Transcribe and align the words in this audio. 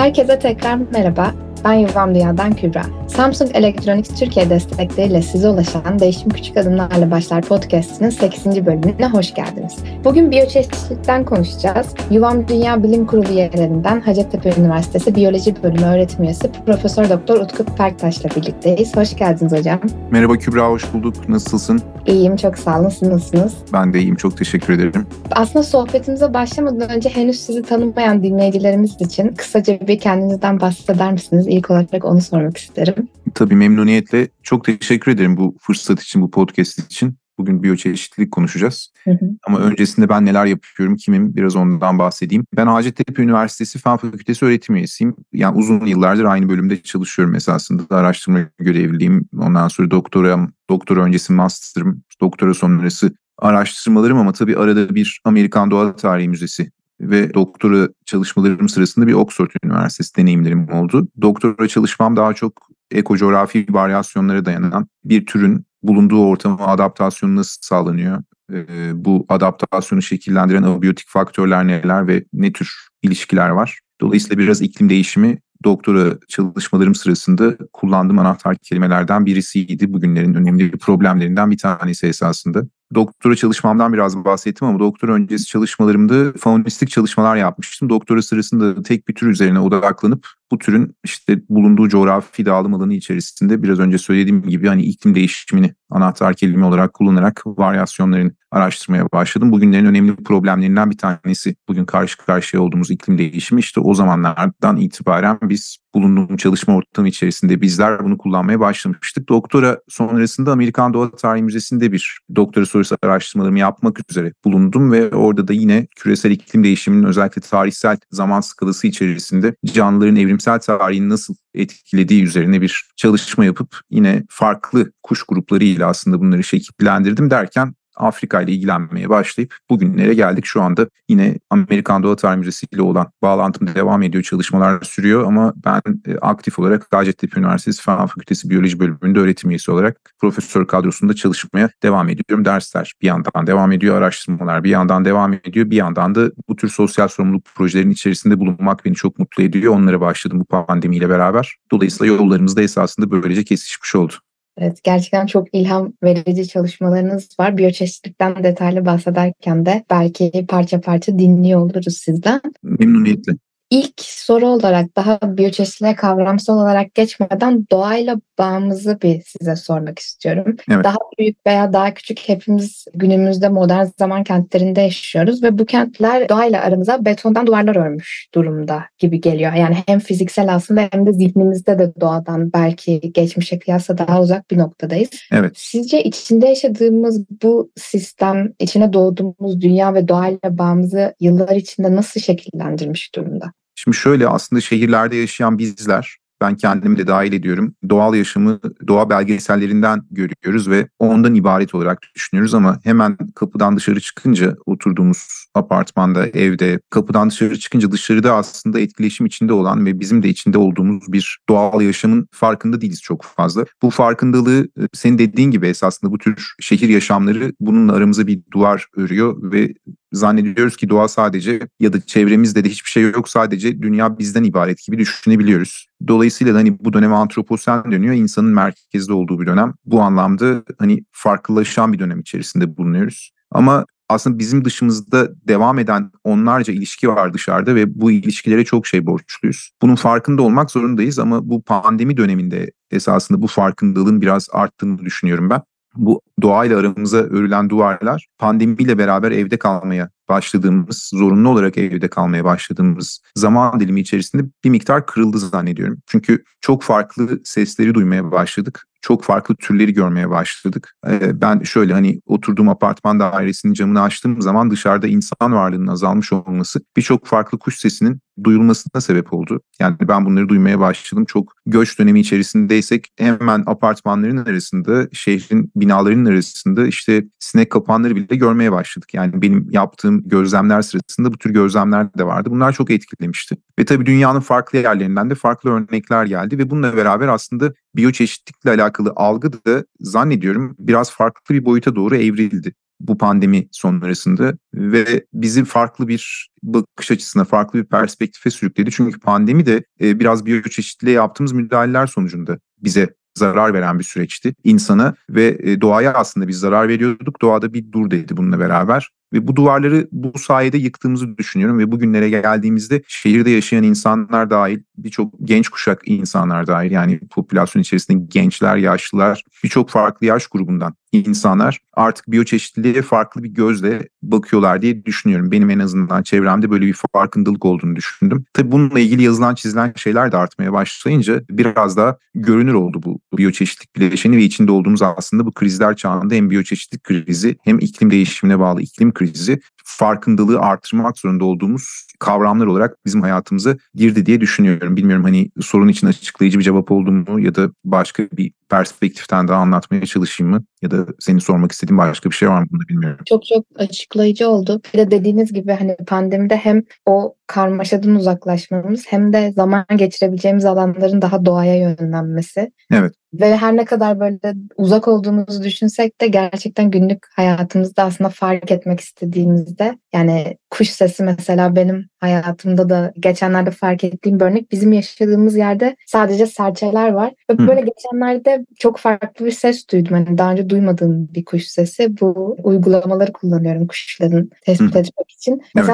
Herkese 0.00 0.38
tekrar 0.38 0.78
merhaba. 0.92 1.30
Ben 1.64 1.72
Yuvam 1.72 2.14
Dünya'dan 2.14 2.52
Kübra. 2.52 2.82
Samsung 3.20 3.50
Electronics 3.54 4.18
Türkiye 4.18 4.50
destekleriyle 4.50 5.22
size 5.22 5.48
ulaşan 5.48 5.98
Değişim 5.98 6.30
Küçük 6.30 6.56
Adımlarla 6.56 7.10
Başlar 7.10 7.42
podcastinin 7.42 8.10
8. 8.10 8.66
bölümüne 8.66 9.08
hoş 9.08 9.34
geldiniz. 9.34 9.76
Bugün 10.04 10.30
biyoçeşitlilikten 10.30 11.24
konuşacağız. 11.24 11.86
Yuvam 12.10 12.48
Dünya 12.48 12.82
Bilim 12.82 13.06
Kurulu 13.06 13.28
üyelerinden 13.28 14.00
Hacettepe 14.00 14.52
Üniversitesi 14.60 15.14
Biyoloji 15.14 15.62
Bölümü 15.62 15.84
öğretim 15.84 16.24
üyesi 16.24 16.50
Profesör 16.66 17.10
Doktor 17.10 17.40
Utku 17.40 17.64
Perktaş'la 17.64 18.30
birlikteyiz. 18.36 18.96
Hoş 18.96 19.16
geldiniz 19.16 19.52
hocam. 19.52 19.80
Merhaba 20.10 20.36
Kübra, 20.36 20.68
hoş 20.68 20.92
bulduk. 20.92 21.28
Nasılsın? 21.28 21.82
İyiyim, 22.06 22.36
çok 22.36 22.58
sağ 22.58 22.80
olun. 22.80 22.88
Siz 22.88 23.08
nasılsınız? 23.08 23.54
Ben 23.72 23.92
de 23.92 23.98
iyiyim, 23.98 24.16
çok 24.16 24.36
teşekkür 24.36 24.74
ederim. 24.74 25.06
Aslında 25.30 25.62
sohbetimize 25.62 26.34
başlamadan 26.34 26.90
önce 26.90 27.08
henüz 27.08 27.40
sizi 27.40 27.62
tanımayan 27.62 28.22
dinleyicilerimiz 28.22 29.00
için 29.00 29.28
kısaca 29.28 29.80
bir 29.80 29.98
kendinizden 29.98 30.60
bahseder 30.60 31.12
misiniz? 31.12 31.46
İlk 31.48 31.70
olarak 31.70 32.04
onu 32.04 32.20
sormak 32.20 32.56
isterim. 32.56 33.09
Tabii 33.34 33.56
memnuniyetle. 33.56 34.28
Çok 34.42 34.64
teşekkür 34.64 35.12
ederim 35.12 35.36
bu 35.36 35.56
fırsat 35.60 36.02
için, 36.02 36.22
bu 36.22 36.30
podcast 36.30 36.78
için. 36.78 37.16
Bugün 37.38 37.62
biyoçeşitlilik 37.62 38.32
konuşacağız. 38.32 38.92
Hı 39.04 39.10
hı. 39.10 39.30
Ama 39.46 39.58
öncesinde 39.58 40.08
ben 40.08 40.26
neler 40.26 40.46
yapıyorum, 40.46 40.96
kimim 40.96 41.36
biraz 41.36 41.56
ondan 41.56 41.98
bahsedeyim. 41.98 42.44
Ben 42.56 42.66
Hacettepe 42.66 43.22
Üniversitesi 43.22 43.78
Fen 43.78 43.96
Fakültesi 43.96 44.44
öğretim 44.44 44.76
üyesiyim. 44.76 45.16
Yani 45.32 45.58
uzun 45.58 45.86
yıllardır 45.86 46.24
aynı 46.24 46.48
bölümde 46.48 46.82
çalışıyorum 46.82 47.34
esasında. 47.34 47.96
Araştırma 47.96 48.40
görevliyim. 48.58 49.28
Ondan 49.38 49.68
sonra 49.68 49.90
doktoram, 49.90 50.52
doktora 50.70 51.04
öncesi 51.04 51.32
master'ım, 51.32 52.02
doktora 52.20 52.54
sonrası 52.54 53.12
araştırmalarım 53.38 54.18
ama 54.18 54.32
tabii 54.32 54.56
arada 54.56 54.94
bir 54.94 55.20
Amerikan 55.24 55.70
Doğa 55.70 55.96
Tarihi 55.96 56.28
Müzesi 56.28 56.70
ve 57.00 57.34
doktora 57.34 57.88
çalışmalarım 58.06 58.68
sırasında 58.68 59.06
bir 59.06 59.12
Oxford 59.12 59.50
Üniversitesi 59.64 60.16
deneyimlerim 60.16 60.68
oldu. 60.72 61.08
Doktora 61.22 61.68
çalışmam 61.68 62.16
daha 62.16 62.34
çok 62.34 62.70
ekocoğrafi 62.90 63.66
varyasyonlara 63.70 64.44
dayanan 64.44 64.88
bir 65.04 65.26
türün 65.26 65.66
bulunduğu 65.82 66.26
ortama 66.26 66.66
adaptasyonu 66.66 67.36
nasıl 67.36 67.58
sağlanıyor? 67.60 68.22
Ee, 68.52 69.04
bu 69.04 69.26
adaptasyonu 69.28 70.02
şekillendiren 70.02 70.62
abiyotik 70.62 71.08
faktörler 71.08 71.66
neler 71.66 72.06
ve 72.08 72.24
ne 72.32 72.52
tür 72.52 72.88
ilişkiler 73.02 73.48
var? 73.48 73.80
Dolayısıyla 74.00 74.38
biraz 74.38 74.62
iklim 74.62 74.88
değişimi 74.88 75.38
doktora 75.64 76.18
çalışmalarım 76.28 76.94
sırasında 76.94 77.56
kullandığım 77.72 78.18
anahtar 78.18 78.56
kelimelerden 78.56 79.26
birisiydi. 79.26 79.92
Bugünlerin 79.92 80.34
önemli 80.34 80.70
problemlerinden 80.70 81.50
bir 81.50 81.58
tanesi 81.58 82.06
esasında 82.06 82.62
doktora 82.94 83.36
çalışmamdan 83.36 83.92
biraz 83.92 84.24
bahsettim 84.24 84.68
ama 84.68 84.78
doktora 84.78 85.12
öncesi 85.12 85.46
çalışmalarımda 85.46 86.38
faunistik 86.38 86.90
çalışmalar 86.90 87.36
yapmıştım. 87.36 87.90
Doktora 87.90 88.22
sırasında 88.22 88.82
tek 88.82 89.08
bir 89.08 89.14
tür 89.14 89.26
üzerine 89.26 89.60
odaklanıp 89.60 90.26
bu 90.50 90.58
türün 90.58 90.96
işte 91.04 91.40
bulunduğu 91.48 91.88
coğrafi 91.88 92.46
dağılım 92.46 92.74
alanı 92.74 92.94
içerisinde 92.94 93.62
biraz 93.62 93.78
önce 93.78 93.98
söylediğim 93.98 94.42
gibi 94.42 94.68
hani 94.68 94.82
iklim 94.82 95.14
değişimini 95.14 95.74
anahtar 95.90 96.34
kelime 96.34 96.64
olarak 96.64 96.94
kullanarak 96.94 97.42
varyasyonların 97.46 98.36
araştırmaya 98.50 99.12
başladım. 99.12 99.52
Bugünlerin 99.52 99.86
önemli 99.86 100.16
problemlerinden 100.16 100.90
bir 100.90 100.98
tanesi 100.98 101.56
bugün 101.68 101.84
karşı 101.84 102.18
karşıya 102.18 102.62
olduğumuz 102.62 102.90
iklim 102.90 103.18
değişimi. 103.18 103.58
İşte 103.58 103.80
o 103.80 103.94
zamanlardan 103.94 104.76
itibaren 104.76 105.38
biz 105.42 105.78
bulunduğum 105.94 106.36
çalışma 106.36 106.76
ortamı 106.76 107.08
içerisinde 107.08 107.60
bizler 107.60 108.04
bunu 108.04 108.18
kullanmaya 108.18 108.60
başlamıştık. 108.60 109.28
Doktora 109.28 109.78
sonrasında 109.88 110.52
Amerikan 110.52 110.94
Doğa 110.94 111.10
Tarihi 111.10 111.42
Müzesi'nde 111.42 111.92
bir 111.92 112.18
doktora 112.36 112.66
sorusu 112.66 112.96
araştırmalarımı 113.02 113.58
yapmak 113.58 114.10
üzere 114.10 114.32
bulundum 114.44 114.92
ve 114.92 115.10
orada 115.10 115.48
da 115.48 115.52
yine 115.52 115.86
küresel 115.96 116.30
iklim 116.30 116.64
değişiminin 116.64 117.04
özellikle 117.04 117.42
tarihsel 117.42 117.98
zaman 118.10 118.40
skalası 118.40 118.86
içerisinde 118.86 119.54
canlıların 119.66 120.16
evrimsel 120.16 120.58
tarihini 120.58 121.08
nasıl 121.08 121.34
etkilediği 121.54 122.24
üzerine 122.24 122.60
bir 122.60 122.90
çalışma 122.96 123.44
yapıp 123.44 123.80
yine 123.90 124.24
farklı 124.30 124.92
kuş 125.02 125.22
gruplarıyla 125.22 125.88
aslında 125.88 126.20
bunları 126.20 126.44
şekillendirdim 126.44 127.30
derken 127.30 127.74
Afrika 128.00 128.40
ile 128.42 128.52
ilgilenmeye 128.52 129.08
başlayıp 129.08 129.56
bugünlere 129.70 130.14
geldik. 130.14 130.46
Şu 130.46 130.62
anda 130.62 130.88
yine 131.08 131.38
Amerikan 131.50 132.02
Doğa 132.02 132.16
Tarihi 132.16 132.38
Müzesi 132.38 132.66
ile 132.72 132.82
olan 132.82 133.12
bağlantım 133.22 133.74
devam 133.74 134.02
ediyor. 134.02 134.24
Çalışmalar 134.24 134.82
sürüyor 134.82 135.26
ama 135.26 135.52
ben 135.64 135.82
e, 136.06 136.18
aktif 136.18 136.58
olarak 136.58 136.86
Hacettepe 136.90 137.40
Üniversitesi 137.40 137.82
Fen 137.82 138.06
Fakültesi 138.06 138.50
Biyoloji 138.50 138.80
Bölümünde 138.80 139.18
öğretim 139.18 139.50
üyesi 139.50 139.70
olarak 139.70 139.96
profesör 140.20 140.66
kadrosunda 140.66 141.14
çalışmaya 141.14 141.70
devam 141.82 142.08
ediyorum. 142.08 142.44
Dersler 142.44 142.94
bir 143.02 143.06
yandan 143.06 143.46
devam 143.46 143.72
ediyor, 143.72 143.96
araştırmalar 143.96 144.64
bir 144.64 144.70
yandan 144.70 145.04
devam 145.04 145.32
ediyor. 145.32 145.70
Bir 145.70 145.76
yandan 145.76 146.14
da 146.14 146.30
bu 146.48 146.56
tür 146.56 146.68
sosyal 146.68 147.08
sorumluluk 147.08 147.44
projelerin 147.54 147.90
içerisinde 147.90 148.40
bulunmak 148.40 148.84
beni 148.84 148.94
çok 148.94 149.18
mutlu 149.18 149.42
ediyor. 149.42 149.74
Onlara 149.74 150.00
başladım 150.00 150.40
bu 150.40 150.44
pandemiyle 150.44 151.08
beraber. 151.08 151.56
Dolayısıyla 151.72 152.14
yollarımız 152.14 152.56
da 152.56 152.62
esasında 152.62 153.10
böylece 153.10 153.44
kesişmiş 153.44 153.94
oldu. 153.94 154.14
Evet, 154.60 154.84
gerçekten 154.84 155.26
çok 155.26 155.54
ilham 155.54 155.92
verici 156.02 156.48
çalışmalarınız 156.48 157.28
var. 157.40 157.56
Biyoçeşitlikten 157.56 158.44
detaylı 158.44 158.86
bahsederken 158.86 159.66
de 159.66 159.84
belki 159.90 160.46
parça 160.48 160.80
parça 160.80 161.18
dinliyor 161.18 161.60
oluruz 161.60 161.96
sizden. 161.96 162.40
Memnuniyetle. 162.62 163.32
İlk 163.70 164.00
soru 164.00 164.48
olarak 164.48 164.96
daha 164.96 165.18
biyoçeşitliğe 165.22 165.94
kavramsal 165.94 166.58
olarak 166.58 166.94
geçmeden 166.94 167.66
doğayla 167.72 168.16
bağımızı 168.38 169.00
bir 169.02 169.22
size 169.22 169.56
sormak 169.56 169.98
istiyorum. 169.98 170.56
Evet. 170.70 170.84
Daha 170.84 170.96
büyük 171.18 171.46
veya 171.46 171.72
daha 171.72 171.94
küçük 171.94 172.18
hepimiz 172.18 172.84
günümüzde 172.94 173.48
modern 173.48 173.86
zaman 173.98 174.24
kentlerinde 174.24 174.80
yaşıyoruz 174.80 175.42
ve 175.42 175.58
bu 175.58 175.66
kentler 175.66 176.28
doğayla 176.28 176.62
aramıza 176.62 177.04
betondan 177.04 177.46
duvarlar 177.46 177.76
örmüş 177.76 178.28
durumda 178.34 178.84
gibi 178.98 179.20
geliyor. 179.20 179.52
Yani 179.52 179.76
hem 179.86 179.98
fiziksel 179.98 180.54
aslında 180.54 180.88
hem 180.92 181.06
de 181.06 181.12
zihnimizde 181.12 181.78
de 181.78 181.92
doğadan 182.00 182.52
belki 182.52 183.12
geçmişe 183.12 183.58
kıyasla 183.58 183.98
daha 183.98 184.20
uzak 184.20 184.50
bir 184.50 184.58
noktadayız. 184.58 185.10
Evet. 185.32 185.52
Sizce 185.54 186.02
içinde 186.02 186.46
yaşadığımız 186.46 187.24
bu 187.42 187.70
sistem, 187.76 188.52
içine 188.58 188.92
doğduğumuz 188.92 189.60
dünya 189.60 189.94
ve 189.94 190.08
doğayla 190.08 190.58
bağımızı 190.58 191.14
yıllar 191.20 191.56
içinde 191.56 191.96
nasıl 191.96 192.20
şekillendirmiş 192.20 193.14
durumda? 193.14 193.52
Şimdi 193.84 193.96
şöyle 193.96 194.28
aslında 194.28 194.60
şehirlerde 194.60 195.16
yaşayan 195.16 195.58
bizler 195.58 196.16
ben 196.40 196.56
kendimi 196.56 196.98
de 196.98 197.06
dahil 197.06 197.32
ediyorum. 197.32 197.74
Doğal 197.88 198.14
yaşamı 198.14 198.60
doğa 198.88 199.10
belgesellerinden 199.10 200.02
görüyoruz 200.10 200.70
ve 200.70 200.88
ondan 200.98 201.34
ibaret 201.34 201.74
olarak 201.74 201.98
düşünüyoruz 202.14 202.54
ama 202.54 202.80
hemen 202.84 203.16
kapıdan 203.34 203.76
dışarı 203.76 204.00
çıkınca 204.00 204.56
oturduğumuz 204.66 205.28
apartmanda, 205.54 206.26
evde, 206.26 206.80
kapıdan 206.90 207.30
dışarı 207.30 207.58
çıkınca 207.58 207.92
dışarıda 207.92 208.34
aslında 208.34 208.80
etkileşim 208.80 209.26
içinde 209.26 209.52
olan 209.52 209.86
ve 209.86 210.00
bizim 210.00 210.22
de 210.22 210.28
içinde 210.28 210.58
olduğumuz 210.58 211.12
bir 211.12 211.38
doğal 211.48 211.80
yaşamın 211.80 212.28
farkında 212.32 212.80
değiliz 212.80 213.02
çok 213.02 213.24
fazla. 213.24 213.64
Bu 213.82 213.90
farkındalığı 213.90 214.64
e, 214.64 214.82
senin 214.92 215.18
dediğin 215.18 215.50
gibi 215.50 215.66
esasında 215.66 216.12
bu 216.12 216.18
tür 216.18 216.54
şehir 216.60 216.88
yaşamları 216.88 217.52
bununla 217.60 217.92
aramıza 217.92 218.26
bir 218.26 218.40
duvar 218.52 218.86
örüyor 218.96 219.52
ve 219.52 219.74
zannediyoruz 220.12 220.76
ki 220.76 220.88
doğa 220.88 221.08
sadece 221.08 221.60
ya 221.80 221.92
da 221.92 222.00
çevremizde 222.00 222.64
de 222.64 222.68
hiçbir 222.68 222.90
şey 222.90 223.02
yok 223.02 223.28
sadece 223.28 223.82
dünya 223.82 224.18
bizden 224.18 224.44
ibaret 224.44 224.86
gibi 224.86 224.98
düşünebiliyoruz. 224.98 225.86
Dolayısıyla 226.08 226.54
hani 226.54 226.84
bu 226.84 226.92
döneme 226.92 227.14
antroposen 227.14 227.92
dönüyor. 227.92 228.14
insanın 228.14 228.50
merkezde 228.50 229.12
olduğu 229.12 229.40
bir 229.40 229.46
dönem. 229.46 229.74
Bu 229.84 230.02
anlamda 230.02 230.62
hani 230.78 231.04
farklılaşan 231.12 231.92
bir 231.92 231.98
dönem 231.98 232.20
içerisinde 232.20 232.76
bulunuyoruz. 232.76 233.30
Ama 233.50 233.84
aslında 234.08 234.38
bizim 234.38 234.64
dışımızda 234.64 235.28
devam 235.48 235.78
eden 235.78 236.10
onlarca 236.24 236.72
ilişki 236.72 237.08
var 237.08 237.34
dışarıda 237.34 237.74
ve 237.74 238.00
bu 238.00 238.10
ilişkilere 238.10 238.64
çok 238.64 238.86
şey 238.86 239.06
borçluyuz. 239.06 239.70
Bunun 239.82 239.94
farkında 239.94 240.42
olmak 240.42 240.70
zorundayız 240.70 241.18
ama 241.18 241.48
bu 241.48 241.62
pandemi 241.62 242.16
döneminde 242.16 242.70
esasında 242.90 243.42
bu 243.42 243.46
farkındalığın 243.46 244.20
biraz 244.20 244.48
arttığını 244.52 244.98
düşünüyorum 244.98 245.50
ben 245.50 245.62
bu 245.96 246.20
doğayla 246.42 246.78
aramıza 246.78 247.18
örülen 247.18 247.70
duvarlar 247.70 248.26
pandemiyle 248.38 248.98
beraber 248.98 249.30
evde 249.30 249.58
kalmaya 249.58 250.10
başladığımız, 250.28 251.10
zorunlu 251.14 251.48
olarak 251.48 251.78
evde 251.78 252.08
kalmaya 252.08 252.44
başladığımız 252.44 253.20
zaman 253.34 253.80
dilimi 253.80 254.00
içerisinde 254.00 254.42
bir 254.64 254.70
miktar 254.70 255.06
kırıldı 255.06 255.38
zannediyorum. 255.38 255.98
Çünkü 256.06 256.44
çok 256.60 256.82
farklı 256.82 257.40
sesleri 257.44 257.94
duymaya 257.94 258.32
başladık 258.32 258.86
çok 259.02 259.24
farklı 259.24 259.56
türleri 259.56 259.94
görmeye 259.94 260.30
başladık. 260.30 260.96
Ee, 261.08 261.40
ben 261.40 261.62
şöyle 261.62 261.92
hani 261.92 262.20
oturduğum 262.26 262.68
apartman 262.68 263.20
dairesinin 263.20 263.72
camını 263.72 264.02
açtığım 264.02 264.42
zaman 264.42 264.70
dışarıda 264.70 265.06
insan 265.06 265.52
varlığının 265.52 265.86
azalmış 265.86 266.32
olması 266.32 266.80
birçok 266.96 267.26
farklı 267.26 267.58
kuş 267.58 267.78
sesinin 267.78 268.20
duyulmasına 268.44 269.00
sebep 269.00 269.32
oldu. 269.32 269.60
Yani 269.80 269.96
ben 270.08 270.26
bunları 270.26 270.48
duymaya 270.48 270.80
başladım. 270.80 271.24
Çok 271.24 271.52
göç 271.66 271.98
dönemi 271.98 272.20
içerisindeysek 272.20 273.08
hemen 273.18 273.62
apartmanların 273.66 274.36
arasında, 274.36 275.08
şehrin 275.12 275.72
binalarının 275.76 276.30
arasında 276.30 276.86
işte 276.86 277.24
sinek 277.38 277.70
kapanları 277.70 278.16
bile 278.16 278.36
görmeye 278.36 278.72
başladık. 278.72 279.14
Yani 279.14 279.42
benim 279.42 279.68
yaptığım 279.70 280.28
gözlemler 280.28 280.82
sırasında 280.82 281.32
bu 281.32 281.38
tür 281.38 281.50
gözlemler 281.50 282.14
de 282.14 282.26
vardı. 282.26 282.48
Bunlar 282.50 282.72
çok 282.72 282.90
etkilemişti. 282.90 283.56
Ve 283.78 283.84
tabii 283.84 284.06
dünyanın 284.06 284.40
farklı 284.40 284.78
yerlerinden 284.78 285.30
de 285.30 285.34
farklı 285.34 285.70
örnekler 285.70 286.26
geldi 286.26 286.58
ve 286.58 286.70
bununla 286.70 286.96
beraber 286.96 287.28
aslında 287.28 287.72
biyoçeşitlikle 287.96 288.70
alakalı 288.70 289.12
algı 289.16 289.52
da 289.52 289.84
zannediyorum 290.00 290.76
biraz 290.78 291.10
farklı 291.10 291.54
bir 291.54 291.64
boyuta 291.64 291.96
doğru 291.96 292.16
evrildi. 292.16 292.72
Bu 293.00 293.18
pandemi 293.18 293.68
sonrasında 293.72 294.54
ve 294.74 295.24
bizi 295.32 295.64
farklı 295.64 296.08
bir 296.08 296.50
bakış 296.62 297.10
açısına, 297.10 297.44
farklı 297.44 297.78
bir 297.78 297.84
perspektife 297.84 298.50
sürükledi. 298.50 298.90
Çünkü 298.90 299.20
pandemi 299.20 299.66
de 299.66 299.84
e, 300.00 300.20
biraz 300.20 300.46
biyoçeşitliliğe 300.46 301.16
yaptığımız 301.16 301.52
müdahaleler 301.52 302.06
sonucunda 302.06 302.58
bize 302.78 303.14
zarar 303.38 303.74
veren 303.74 303.98
bir 303.98 304.04
süreçti 304.04 304.54
insana 304.64 305.14
ve 305.30 305.58
e, 305.62 305.80
doğaya 305.80 306.14
aslında 306.14 306.48
biz 306.48 306.58
zarar 306.58 306.88
veriyorduk. 306.88 307.42
Doğada 307.42 307.72
bir 307.72 307.92
dur 307.92 308.10
dedi 308.10 308.36
bununla 308.36 308.58
beraber. 308.58 309.10
Ve 309.32 309.46
bu 309.48 309.56
duvarları 309.56 310.08
bu 310.12 310.38
sayede 310.38 310.78
yıktığımızı 310.78 311.38
düşünüyorum 311.38 311.78
ve 311.78 311.92
bugünlere 311.92 312.30
geldiğimizde 312.30 313.02
şehirde 313.08 313.50
yaşayan 313.50 313.82
insanlar 313.82 314.50
dahil 314.50 314.82
birçok 314.96 315.34
genç 315.44 315.68
kuşak 315.68 316.02
insanlar 316.06 316.66
dahil 316.66 316.90
yani 316.90 317.20
popülasyon 317.30 317.82
içerisinde 317.82 318.24
gençler, 318.28 318.76
yaşlılar 318.76 319.44
birçok 319.64 319.90
farklı 319.90 320.26
yaş 320.26 320.46
grubundan 320.46 320.94
insanlar 321.12 321.78
artık 321.94 322.30
biyoçeşitliliğe 322.30 323.02
farklı 323.02 323.42
bir 323.42 323.48
gözle 323.48 324.08
bakıyorlar 324.22 324.82
diye 324.82 325.04
düşünüyorum. 325.04 325.50
Benim 325.50 325.70
en 325.70 325.78
azından 325.78 326.22
çevremde 326.22 326.70
böyle 326.70 326.86
bir 326.86 326.96
farkındalık 327.12 327.64
olduğunu 327.64 327.96
düşündüm. 327.96 328.44
Tabii 328.52 328.72
bununla 328.72 329.00
ilgili 329.00 329.22
yazılan 329.22 329.54
çizilen 329.54 329.92
şeyler 329.96 330.32
de 330.32 330.36
artmaya 330.36 330.72
başlayınca 330.72 331.42
biraz 331.50 331.96
daha 331.96 332.16
görünür 332.34 332.74
oldu 332.74 333.00
bu 333.02 333.20
biyoçeşitlik 333.38 333.96
bileşeni 333.96 334.36
ve 334.36 334.42
içinde 334.42 334.72
olduğumuz 334.72 335.02
aslında 335.02 335.46
bu 335.46 335.52
krizler 335.52 335.96
çağında 335.96 336.34
hem 336.34 336.50
biyoçeşitlik 336.50 337.04
krizi 337.04 337.56
hem 337.62 337.78
iklim 337.78 338.10
değişimine 338.10 338.58
bağlı 338.58 338.82
iklim 338.82 339.14
krizi 339.14 339.60
farkındalığı 339.84 340.60
artırmak 340.60 341.18
zorunda 341.18 341.44
olduğumuz 341.44 342.09
kavramlar 342.20 342.66
olarak 342.66 342.96
bizim 343.06 343.22
hayatımıza 343.22 343.76
girdi 343.94 344.26
diye 344.26 344.40
düşünüyorum. 344.40 344.96
Bilmiyorum 344.96 345.24
hani 345.24 345.50
sorun 345.60 345.88
için 345.88 346.06
açıklayıcı 346.06 346.58
bir 346.58 346.64
cevap 346.64 346.90
oldu 346.90 347.12
mu 347.12 347.40
ya 347.40 347.54
da 347.54 347.70
başka 347.84 348.22
bir 348.22 348.52
perspektiften 348.68 349.48
daha 349.48 349.60
anlatmaya 349.60 350.06
çalışayım 350.06 350.52
mı? 350.52 350.64
Ya 350.82 350.90
da 350.90 351.06
seni 351.18 351.40
sormak 351.40 351.72
istediğim 351.72 351.98
başka 351.98 352.30
bir 352.30 352.34
şey 352.34 352.48
var 352.48 352.60
mı 352.60 352.66
bunu 352.70 352.82
bilmiyorum. 352.88 353.24
Çok 353.26 353.46
çok 353.46 353.64
açıklayıcı 353.76 354.48
oldu. 354.48 354.80
Bir 354.94 354.98
de 354.98 355.10
dediğiniz 355.10 355.52
gibi 355.52 355.72
hani 355.72 355.96
pandemide 356.06 356.56
hem 356.56 356.82
o 357.06 357.34
karmaşadan 357.50 358.14
uzaklaşmamız 358.14 359.04
hem 359.08 359.32
de 359.32 359.52
zaman 359.52 359.84
geçirebileceğimiz 359.96 360.64
alanların 360.64 361.22
daha 361.22 361.44
doğaya 361.44 361.76
yönlenmesi. 361.76 362.72
Evet. 362.92 363.12
Ve 363.34 363.56
her 363.56 363.76
ne 363.76 363.84
kadar 363.84 364.20
böyle 364.20 364.38
uzak 364.76 365.08
olduğumuzu 365.08 365.64
düşünsek 365.64 366.20
de 366.20 366.26
gerçekten 366.26 366.90
günlük 366.90 367.26
hayatımızda 367.36 368.02
aslında 368.02 368.30
fark 368.30 368.70
etmek 368.70 369.00
istediğimizde 369.00 369.98
yani 370.12 370.56
kuş 370.70 370.90
sesi 370.90 371.22
mesela 371.22 371.76
benim 371.76 372.06
hayatımda 372.20 372.88
da 372.88 373.12
geçenlerde 373.20 373.70
fark 373.70 374.04
ettiğim 374.04 374.40
bir 374.40 374.44
örnek 374.44 374.72
bizim 374.72 374.92
yaşadığımız 374.92 375.56
yerde 375.56 375.96
sadece 376.06 376.46
serçeler 376.46 377.12
var 377.12 377.32
ve 377.50 377.54
Hı. 377.54 377.68
böyle 377.68 377.80
geçenlerde 377.80 378.64
çok 378.78 378.98
farklı 378.98 379.46
bir 379.46 379.50
ses 379.50 379.88
duydum. 379.88 380.12
Hani 380.12 380.38
daha 380.38 380.52
önce 380.52 380.68
duymadığım 380.68 381.28
bir 381.34 381.44
kuş 381.44 381.64
sesi. 381.64 382.20
Bu 382.20 382.56
uygulamaları 382.62 383.32
kullanıyorum 383.32 383.86
kuşların 383.86 384.50
tespit 384.66 384.94
Hı. 384.94 384.98
etmek 384.98 385.30
için. 385.30 385.62
Evet. 385.76 385.86